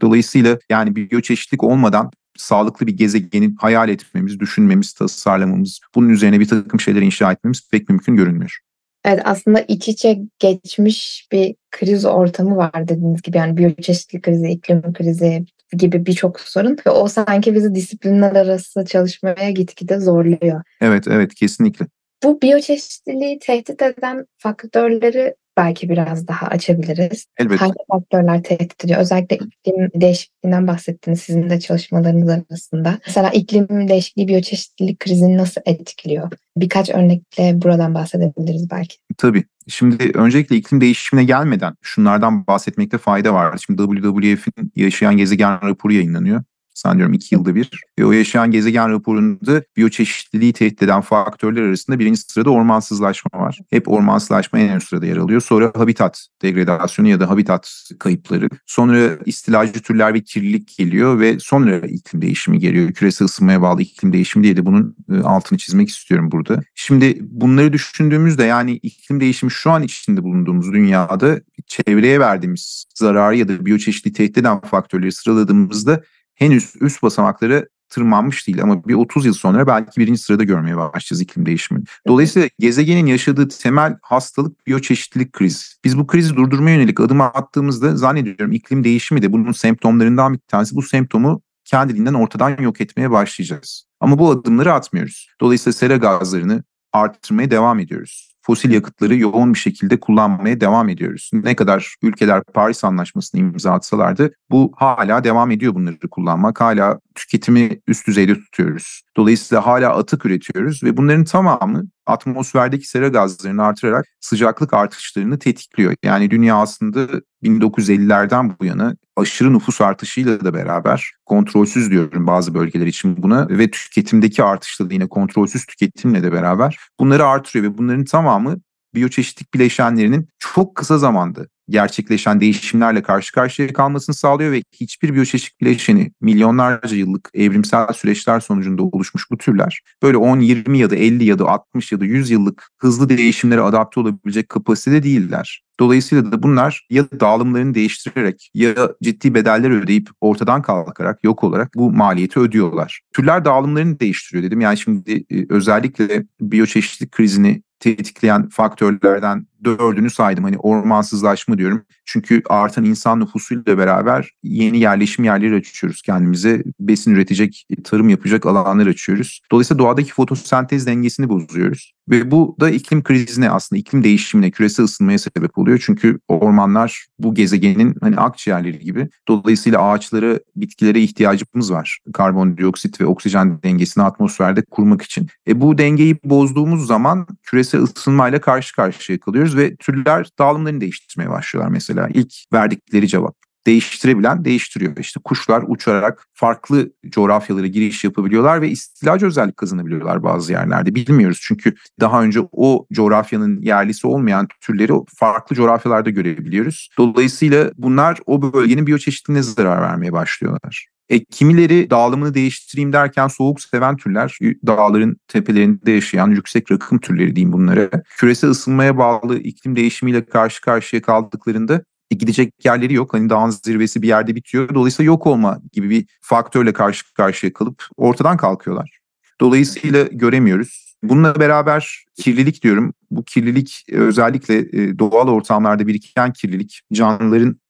Dolayısıyla 0.00 0.58
yani 0.70 0.96
biyoçeşitlik 0.96 1.64
olmadan 1.64 2.10
sağlıklı 2.36 2.86
bir 2.86 2.96
gezegenin 2.96 3.56
hayal 3.60 3.88
etmemiz, 3.88 4.40
düşünmemiz, 4.40 4.92
tasarlamamız, 4.92 5.80
bunun 5.94 6.08
üzerine 6.08 6.40
bir 6.40 6.48
takım 6.48 6.80
şeyler 6.80 7.02
inşa 7.02 7.32
etmemiz 7.32 7.68
pek 7.70 7.88
mümkün 7.88 8.16
görünmüyor. 8.16 8.58
Evet 9.06 9.20
aslında 9.24 9.60
iç 9.68 9.88
içe 9.88 10.18
geçmiş 10.38 11.28
bir 11.32 11.54
kriz 11.70 12.04
ortamı 12.04 12.56
var 12.56 12.88
dediğiniz 12.88 13.22
gibi 13.22 13.36
yani 13.36 13.56
biyoçeşitlik 13.56 14.22
krizi, 14.22 14.48
iklim 14.48 14.92
krizi 14.92 15.44
gibi 15.72 16.06
birçok 16.06 16.40
sorun 16.40 16.76
ve 16.86 16.90
o 16.90 17.08
sanki 17.08 17.54
bizi 17.54 17.74
disiplinler 17.74 18.36
arası 18.36 18.84
çalışmaya 18.84 19.50
gitgide 19.50 20.00
zorluyor. 20.00 20.62
Evet 20.80 21.04
evet 21.08 21.34
kesinlikle. 21.34 21.86
Bu 22.24 22.42
biyoçeşitliliği 22.42 23.38
tehdit 23.38 23.82
eden 23.82 24.26
faktörleri 24.38 25.34
belki 25.56 25.88
biraz 25.88 26.28
daha 26.28 26.46
açabiliriz. 26.46 27.26
Elbette. 27.38 27.56
Hangi 27.56 27.74
faktörler 27.90 28.42
tehdit 28.42 28.84
ediyor? 28.84 29.00
Özellikle 29.00 29.36
iklim 29.36 29.90
değişikliğinden 29.94 30.66
bahsettiniz 30.66 31.20
sizin 31.20 31.50
de 31.50 31.60
çalışmalarınız 31.60 32.28
arasında. 32.28 32.98
Mesela 33.06 33.30
iklim 33.30 33.88
değişikliği 33.88 34.28
biyoçeşitlilik 34.28 35.00
krizini 35.00 35.36
nasıl 35.36 35.60
etkiliyor? 35.66 36.30
Birkaç 36.56 36.90
örnekle 36.90 37.62
buradan 37.62 37.94
bahsedebiliriz 37.94 38.70
belki. 38.70 38.96
Tabii. 39.18 39.44
Şimdi 39.68 40.10
öncelikle 40.14 40.56
iklim 40.56 40.80
değişimine 40.80 41.24
gelmeden 41.24 41.74
şunlardan 41.82 42.46
bahsetmekte 42.46 42.98
fayda 42.98 43.34
var. 43.34 43.58
Şimdi 43.66 43.82
WWF'in 43.82 44.72
Yaşayan 44.76 45.16
Gezegen 45.16 45.62
raporu 45.62 45.92
yayınlanıyor 45.92 46.42
sanıyorum 46.76 47.12
iki 47.12 47.34
yılda 47.34 47.54
bir. 47.54 47.70
Ve 47.98 48.06
o 48.06 48.12
yaşayan 48.12 48.50
gezegen 48.50 48.90
raporunda 48.90 49.62
biyoçeşitliliği 49.76 50.52
tehdit 50.52 50.82
eden 50.82 51.00
faktörler 51.00 51.62
arasında 51.62 51.98
birinci 51.98 52.20
sırada 52.20 52.50
ormansızlaşma 52.50 53.40
var. 53.40 53.58
Hep 53.70 53.88
ormansızlaşma 53.88 54.58
en 54.58 54.76
üst 54.76 54.88
sırada 54.88 55.06
yer 55.06 55.16
alıyor. 55.16 55.40
Sonra 55.40 55.72
habitat 55.76 56.26
degradasyonu 56.42 57.08
ya 57.08 57.20
da 57.20 57.30
habitat 57.30 57.90
kayıpları. 57.98 58.48
Sonra 58.66 59.18
istilacı 59.26 59.72
türler 59.72 60.14
ve 60.14 60.20
kirlilik 60.20 60.76
geliyor 60.78 61.20
ve 61.20 61.38
sonra 61.38 61.78
iklim 61.78 62.22
değişimi 62.22 62.58
geliyor. 62.58 62.92
Küresel 62.92 63.24
ısınmaya 63.24 63.62
bağlı 63.62 63.82
iklim 63.82 64.12
değişimi 64.12 64.44
diye 64.44 64.56
de 64.56 64.66
bunun 64.66 64.96
e, 65.12 65.18
altını 65.18 65.58
çizmek 65.58 65.88
istiyorum 65.88 66.32
burada. 66.32 66.62
Şimdi 66.74 67.18
bunları 67.20 67.72
düşündüğümüzde 67.72 68.44
yani 68.44 68.72
iklim 68.72 69.20
değişimi 69.20 69.52
şu 69.52 69.70
an 69.70 69.82
içinde 69.82 70.22
bulunduğumuz 70.22 70.72
dünyada 70.72 71.40
çevreye 71.66 72.20
verdiğimiz 72.20 72.84
zararı 72.94 73.36
ya 73.36 73.48
da 73.48 73.66
biyoçeşitliği 73.66 74.12
tehdit 74.12 74.38
eden 74.38 74.60
faktörleri 74.60 75.12
sıraladığımızda 75.12 76.02
henüz 76.36 76.74
üst 76.80 77.02
basamakları 77.02 77.68
tırmanmış 77.88 78.46
değil 78.46 78.62
ama 78.62 78.84
bir 78.84 78.94
30 78.94 79.26
yıl 79.26 79.32
sonra 79.32 79.66
belki 79.66 80.00
birinci 80.00 80.20
sırada 80.20 80.44
görmeye 80.44 80.76
başlayacağız 80.76 81.20
iklim 81.20 81.46
değişimini. 81.46 81.84
Dolayısıyla 82.08 82.48
gezegenin 82.58 83.06
yaşadığı 83.06 83.48
temel 83.48 83.96
hastalık 84.02 84.66
biyoçeşitlilik 84.66 85.32
krizi. 85.32 85.64
Biz 85.84 85.98
bu 85.98 86.06
krizi 86.06 86.36
durdurmaya 86.36 86.76
yönelik 86.76 87.00
adım 87.00 87.20
attığımızda 87.20 87.96
zannediyorum 87.96 88.52
iklim 88.52 88.84
değişimi 88.84 89.22
de 89.22 89.32
bunun 89.32 89.52
semptomlarından 89.52 90.34
bir 90.34 90.38
tanesi. 90.38 90.76
Bu 90.76 90.82
semptomu 90.82 91.42
kendiliğinden 91.64 92.14
ortadan 92.14 92.62
yok 92.62 92.80
etmeye 92.80 93.10
başlayacağız. 93.10 93.84
Ama 94.00 94.18
bu 94.18 94.30
adımları 94.30 94.72
atmıyoruz. 94.72 95.28
Dolayısıyla 95.40 95.72
sera 95.72 95.96
gazlarını 95.96 96.64
arttırmaya 96.92 97.50
devam 97.50 97.78
ediyoruz 97.78 98.25
fosil 98.46 98.70
yakıtları 98.70 99.16
yoğun 99.16 99.54
bir 99.54 99.58
şekilde 99.58 100.00
kullanmaya 100.00 100.60
devam 100.60 100.88
ediyoruz. 100.88 101.30
Ne 101.32 101.56
kadar 101.56 101.94
ülkeler 102.02 102.42
Paris 102.54 102.84
Anlaşması'nı 102.84 103.40
imza 103.40 103.72
atsalardı 103.72 104.30
bu 104.50 104.72
hala 104.76 105.24
devam 105.24 105.50
ediyor 105.50 105.74
bunları 105.74 105.98
kullanmak. 106.10 106.60
Hala 106.60 107.00
tüketimi 107.14 107.80
üst 107.86 108.06
düzeyde 108.06 108.34
tutuyoruz. 108.34 109.02
Dolayısıyla 109.16 109.66
hala 109.66 109.96
atık 109.96 110.26
üretiyoruz 110.26 110.82
ve 110.82 110.96
bunların 110.96 111.24
tamamı 111.24 111.84
atmosferdeki 112.06 112.88
sera 112.88 113.08
gazlarını 113.08 113.64
artırarak 113.64 114.06
sıcaklık 114.20 114.74
artışlarını 114.74 115.38
tetikliyor. 115.38 115.94
Yani 116.02 116.30
dünya 116.30 116.56
aslında 116.56 117.06
1950'lerden 117.42 118.54
bu 118.60 118.64
yana 118.64 118.96
aşırı 119.16 119.52
nüfus 119.52 119.80
artışıyla 119.80 120.44
da 120.44 120.54
beraber 120.54 121.12
kontrolsüz 121.24 121.90
diyorum 121.90 122.26
bazı 122.26 122.54
bölgeler 122.54 122.86
için 122.86 123.22
buna 123.22 123.48
ve 123.48 123.70
tüketimdeki 123.70 124.44
artışla 124.44 124.90
da 124.90 124.94
yine 124.94 125.08
kontrolsüz 125.08 125.66
tüketimle 125.66 126.22
de 126.22 126.32
beraber 126.32 126.78
bunları 127.00 127.26
artırıyor 127.26 127.72
ve 127.72 127.78
bunların 127.78 128.04
tamamı 128.04 128.56
biyoçeşitlik 128.94 129.54
bileşenlerinin 129.54 130.28
çok 130.38 130.74
kısa 130.74 130.98
zamanda 130.98 131.46
gerçekleşen 131.68 132.40
değişimlerle 132.40 133.02
karşı 133.02 133.32
karşıya 133.32 133.72
kalmasını 133.72 134.14
sağlıyor 134.14 134.52
ve 134.52 134.62
hiçbir 134.72 135.14
biyoçeşitlik 135.14 135.60
bileşeni 135.60 136.12
milyonlarca 136.20 136.96
yıllık 136.96 137.30
evrimsel 137.34 137.92
süreçler 137.92 138.40
sonucunda 138.40 138.82
oluşmuş 138.82 139.30
bu 139.30 139.38
türler 139.38 139.80
böyle 140.02 140.16
10, 140.16 140.40
20 140.40 140.78
ya 140.78 140.90
da 140.90 140.96
50 140.96 141.24
ya 141.24 141.38
da 141.38 141.44
60 141.48 141.92
ya 141.92 142.00
da 142.00 142.04
100 142.04 142.30
yıllık 142.30 142.68
hızlı 142.78 143.08
değişimlere 143.08 143.60
adapte 143.60 144.00
olabilecek 144.00 144.48
kapasitede 144.48 145.02
değiller. 145.02 145.62
Dolayısıyla 145.80 146.32
da 146.32 146.42
bunlar 146.42 146.86
ya 146.90 147.04
dağılımlarını 147.20 147.74
değiştirerek 147.74 148.50
ya 148.54 148.74
ciddi 149.02 149.34
bedeller 149.34 149.70
ödeyip 149.70 150.08
ortadan 150.20 150.62
kalkarak 150.62 151.24
yok 151.24 151.44
olarak 151.44 151.74
bu 151.74 151.92
maliyeti 151.92 152.40
ödüyorlar. 152.40 153.00
Türler 153.14 153.44
dağılımlarını 153.44 154.00
değiştiriyor 154.00 154.44
dedim. 154.44 154.60
Yani 154.60 154.78
şimdi 154.78 155.24
e, 155.30 155.46
özellikle 155.48 156.26
biyoçeşitlik 156.40 157.12
krizini 157.12 157.62
tetikleyen 157.80 158.48
faktörlerden 158.48 159.46
dördünü 159.64 160.10
saydım. 160.10 160.44
Hani 160.44 160.58
ormansızlaşma 160.58 161.58
diyorum. 161.58 161.84
Çünkü 162.04 162.42
artan 162.48 162.84
insan 162.84 163.20
nüfusuyla 163.20 163.78
beraber 163.78 164.30
yeni 164.42 164.78
yerleşim 164.78 165.24
yerleri 165.24 165.54
açıyoruz 165.56 166.02
kendimize. 166.02 166.64
Besin 166.80 167.14
üretecek, 167.14 167.66
tarım 167.84 168.08
yapacak 168.08 168.46
alanlar 168.46 168.86
açıyoruz. 168.86 169.40
Dolayısıyla 169.52 169.78
doğadaki 169.78 170.12
fotosentez 170.12 170.86
dengesini 170.86 171.28
bozuyoruz. 171.28 171.92
Ve 172.08 172.30
bu 172.30 172.56
da 172.60 172.70
iklim 172.70 173.02
krizine 173.02 173.50
aslında 173.50 173.80
iklim 173.80 174.04
değişimine, 174.04 174.50
küresel 174.50 174.84
ısınmaya 174.84 175.18
sebep 175.18 175.58
oluyor. 175.58 175.82
Çünkü 175.86 176.18
ormanlar 176.28 177.06
bu 177.18 177.34
gezegenin 177.34 177.94
hani 178.00 178.16
akciğerleri 178.16 178.78
gibi. 178.78 179.08
Dolayısıyla 179.28 179.82
ağaçlara, 179.82 180.38
bitkilere 180.56 181.00
ihtiyacımız 181.00 181.72
var. 181.72 181.98
Karbondioksit 182.12 183.00
ve 183.00 183.06
oksijen 183.06 183.62
dengesini 183.62 184.04
atmosferde 184.04 184.62
kurmak 184.62 185.02
için. 185.02 185.26
E 185.48 185.60
bu 185.60 185.78
dengeyi 185.78 186.18
bozduğumuz 186.24 186.86
zaman 186.86 187.26
küresel 187.42 187.82
ısınmayla 187.82 188.40
karşı 188.40 188.76
karşıya 188.76 189.20
kalıyoruz 189.20 189.45
ve 189.54 189.76
türler 189.76 190.28
dağılımlarını 190.38 190.80
değiştirmeye 190.80 191.30
başlıyorlar 191.30 191.72
mesela. 191.72 192.08
İlk 192.14 192.32
verdikleri 192.52 193.08
cevap 193.08 193.46
değiştirebilen 193.66 194.44
değiştiriyor. 194.44 194.96
İşte 194.96 195.20
kuşlar 195.24 195.64
uçarak 195.66 196.26
farklı 196.34 196.90
coğrafyalara 197.08 197.66
giriş 197.66 198.04
yapabiliyorlar 198.04 198.62
ve 198.62 198.68
istilacı 198.68 199.26
özellik 199.26 199.56
kazanabiliyorlar 199.56 200.22
bazı 200.22 200.52
yerlerde. 200.52 200.94
Bilmiyoruz 200.94 201.38
çünkü 201.42 201.74
daha 202.00 202.22
önce 202.22 202.40
o 202.52 202.86
coğrafyanın 202.92 203.60
yerlisi 203.62 204.06
olmayan 204.06 204.48
türleri 204.60 204.92
farklı 205.16 205.56
coğrafyalarda 205.56 206.10
görebiliyoruz. 206.10 206.90
Dolayısıyla 206.98 207.70
bunlar 207.76 208.18
o 208.26 208.52
bölgenin 208.52 208.86
biyoçeşitliliğine 208.86 209.42
zarar 209.42 209.82
vermeye 209.82 210.12
başlıyorlar. 210.12 210.95
E, 211.08 211.24
kimileri 211.24 211.90
dağılımını 211.90 212.34
değiştireyim 212.34 212.92
derken 212.92 213.28
soğuk 213.28 213.60
seven 213.60 213.96
türler, 213.96 214.38
dağların 214.66 215.16
tepelerinde 215.28 215.90
yaşayan 215.90 216.30
yüksek 216.30 216.72
rakım 216.72 216.98
türleri 216.98 217.36
diyeyim 217.36 217.52
bunlara. 217.52 217.90
Küresel 218.18 218.50
ısınmaya 218.50 218.98
bağlı 218.98 219.38
iklim 219.38 219.76
değişimiyle 219.76 220.24
karşı 220.24 220.60
karşıya 220.60 221.02
kaldıklarında 221.02 221.82
e, 222.10 222.14
gidecek 222.14 222.64
yerleri 222.64 222.94
yok. 222.94 223.14
Hani 223.14 223.30
dağın 223.30 223.50
zirvesi 223.50 224.02
bir 224.02 224.08
yerde 224.08 224.34
bitiyor. 224.34 224.74
Dolayısıyla 224.74 225.06
yok 225.06 225.26
olma 225.26 225.60
gibi 225.72 225.90
bir 225.90 226.06
faktörle 226.20 226.72
karşı 226.72 227.14
karşıya 227.14 227.52
kalıp 227.52 227.82
ortadan 227.96 228.36
kalkıyorlar. 228.36 228.98
Dolayısıyla 229.40 230.02
göremiyoruz. 230.02 230.96
Bununla 231.02 231.40
beraber 231.40 232.04
kirlilik 232.14 232.62
diyorum. 232.62 232.94
Bu 233.10 233.24
kirlilik 233.24 233.84
e, 233.88 233.96
özellikle 233.96 234.58
e, 234.58 234.98
doğal 234.98 235.28
ortamlarda 235.28 235.86
biriken 235.86 236.32
kirlilik 236.32 236.80
canlıların 236.92 237.60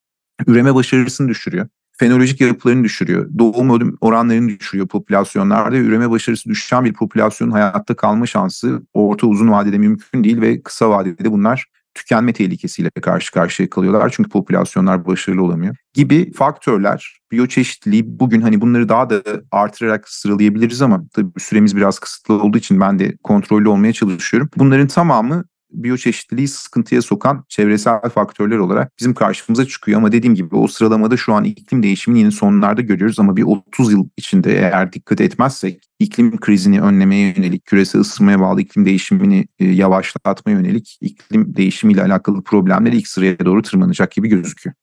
üreme 0.46 0.75
başarısını 0.75 1.29
düşürüyor 1.29 1.68
fenolojik 1.97 2.41
yapılarını 2.41 2.85
düşürüyor. 2.85 3.29
Doğum 3.39 3.71
ölüm 3.71 3.97
oranlarını 4.01 4.49
düşürüyor 4.49 4.89
popülasyonlarda. 4.89 5.77
Üreme 5.77 6.11
başarısı 6.11 6.49
düşen 6.49 6.85
bir 6.85 6.93
popülasyonun 6.93 7.53
hayatta 7.53 7.97
kalma 7.97 8.27
şansı 8.27 8.83
orta 8.95 9.27
uzun 9.27 9.51
vadede 9.51 9.79
mümkün 9.79 10.25
değil 10.25 10.41
ve 10.41 10.63
kısa 10.63 10.91
vadede 10.91 11.33
bunlar 11.33 11.67
tükenme 11.95 12.33
tehlikesiyle 12.33 12.91
karşı 12.91 13.33
karşıya 13.33 13.71
kalıyorlar. 13.71 14.13
Çünkü 14.17 14.31
popülasyonlar 14.31 15.07
başarılı 15.07 15.43
olamıyor. 15.43 15.77
Gibi 15.95 16.33
faktörler 16.33 17.21
biyoçeşitliliği 17.33 18.21
bugün 18.21 18.41
hani 18.41 18.61
bunları 18.61 18.89
daha 18.89 19.11
da 19.11 19.23
artırarak 19.51 20.09
sıralayabiliriz 20.09 20.83
ama 20.83 21.05
tabii 21.15 21.41
süremiz 21.41 21.77
biraz 21.77 21.99
kısıtlı 21.99 22.43
olduğu 22.43 22.59
için 22.59 22.81
ben 22.81 22.99
de 22.99 23.17
kontrollü 23.23 23.69
olmaya 23.69 23.93
çalışıyorum. 23.93 24.51
Bunların 24.57 24.87
tamamı 24.87 25.45
biyoçeşitliliği 25.71 26.49
sıkıntıya 26.49 27.03
sokan 27.03 27.45
çevresel 27.49 28.01
faktörler 28.01 28.59
olarak 28.59 28.93
bizim 28.99 29.15
karşımıza 29.15 29.67
çıkıyor. 29.67 29.99
Ama 29.99 30.13
dediğim 30.13 30.35
gibi 30.35 30.57
o 30.57 30.67
sıralamada 30.67 31.17
şu 31.17 31.35
an 31.35 31.45
iklim 31.45 31.83
değişimini 31.83 32.21
yeni 32.21 32.33
sonlarda 32.33 32.81
görüyoruz 32.81 33.21
ama 33.21 33.37
bir 33.37 33.43
30 33.43 33.93
yıl 33.93 34.09
içinde 34.17 34.53
eğer 34.59 34.93
dikkat 34.93 35.21
etmezsek 35.21 35.83
iklim 35.99 36.37
krizini 36.37 36.81
önlemeye 36.81 37.35
yönelik, 37.37 37.65
küresel 37.65 38.01
ısınmaya 38.01 38.41
bağlı 38.41 38.61
iklim 38.61 38.85
değişimini 38.85 39.47
e, 39.59 39.65
yavaşlatmaya 39.65 40.59
yönelik 40.59 40.99
iklim 41.01 41.57
değişimiyle 41.57 42.03
alakalı 42.03 42.43
problemler 42.43 42.93
ilk 42.93 43.09
sıraya 43.09 43.39
doğru 43.45 43.63
tırmanacak 43.63 44.13
gibi 44.13 44.29
gözüküyor. 44.29 44.75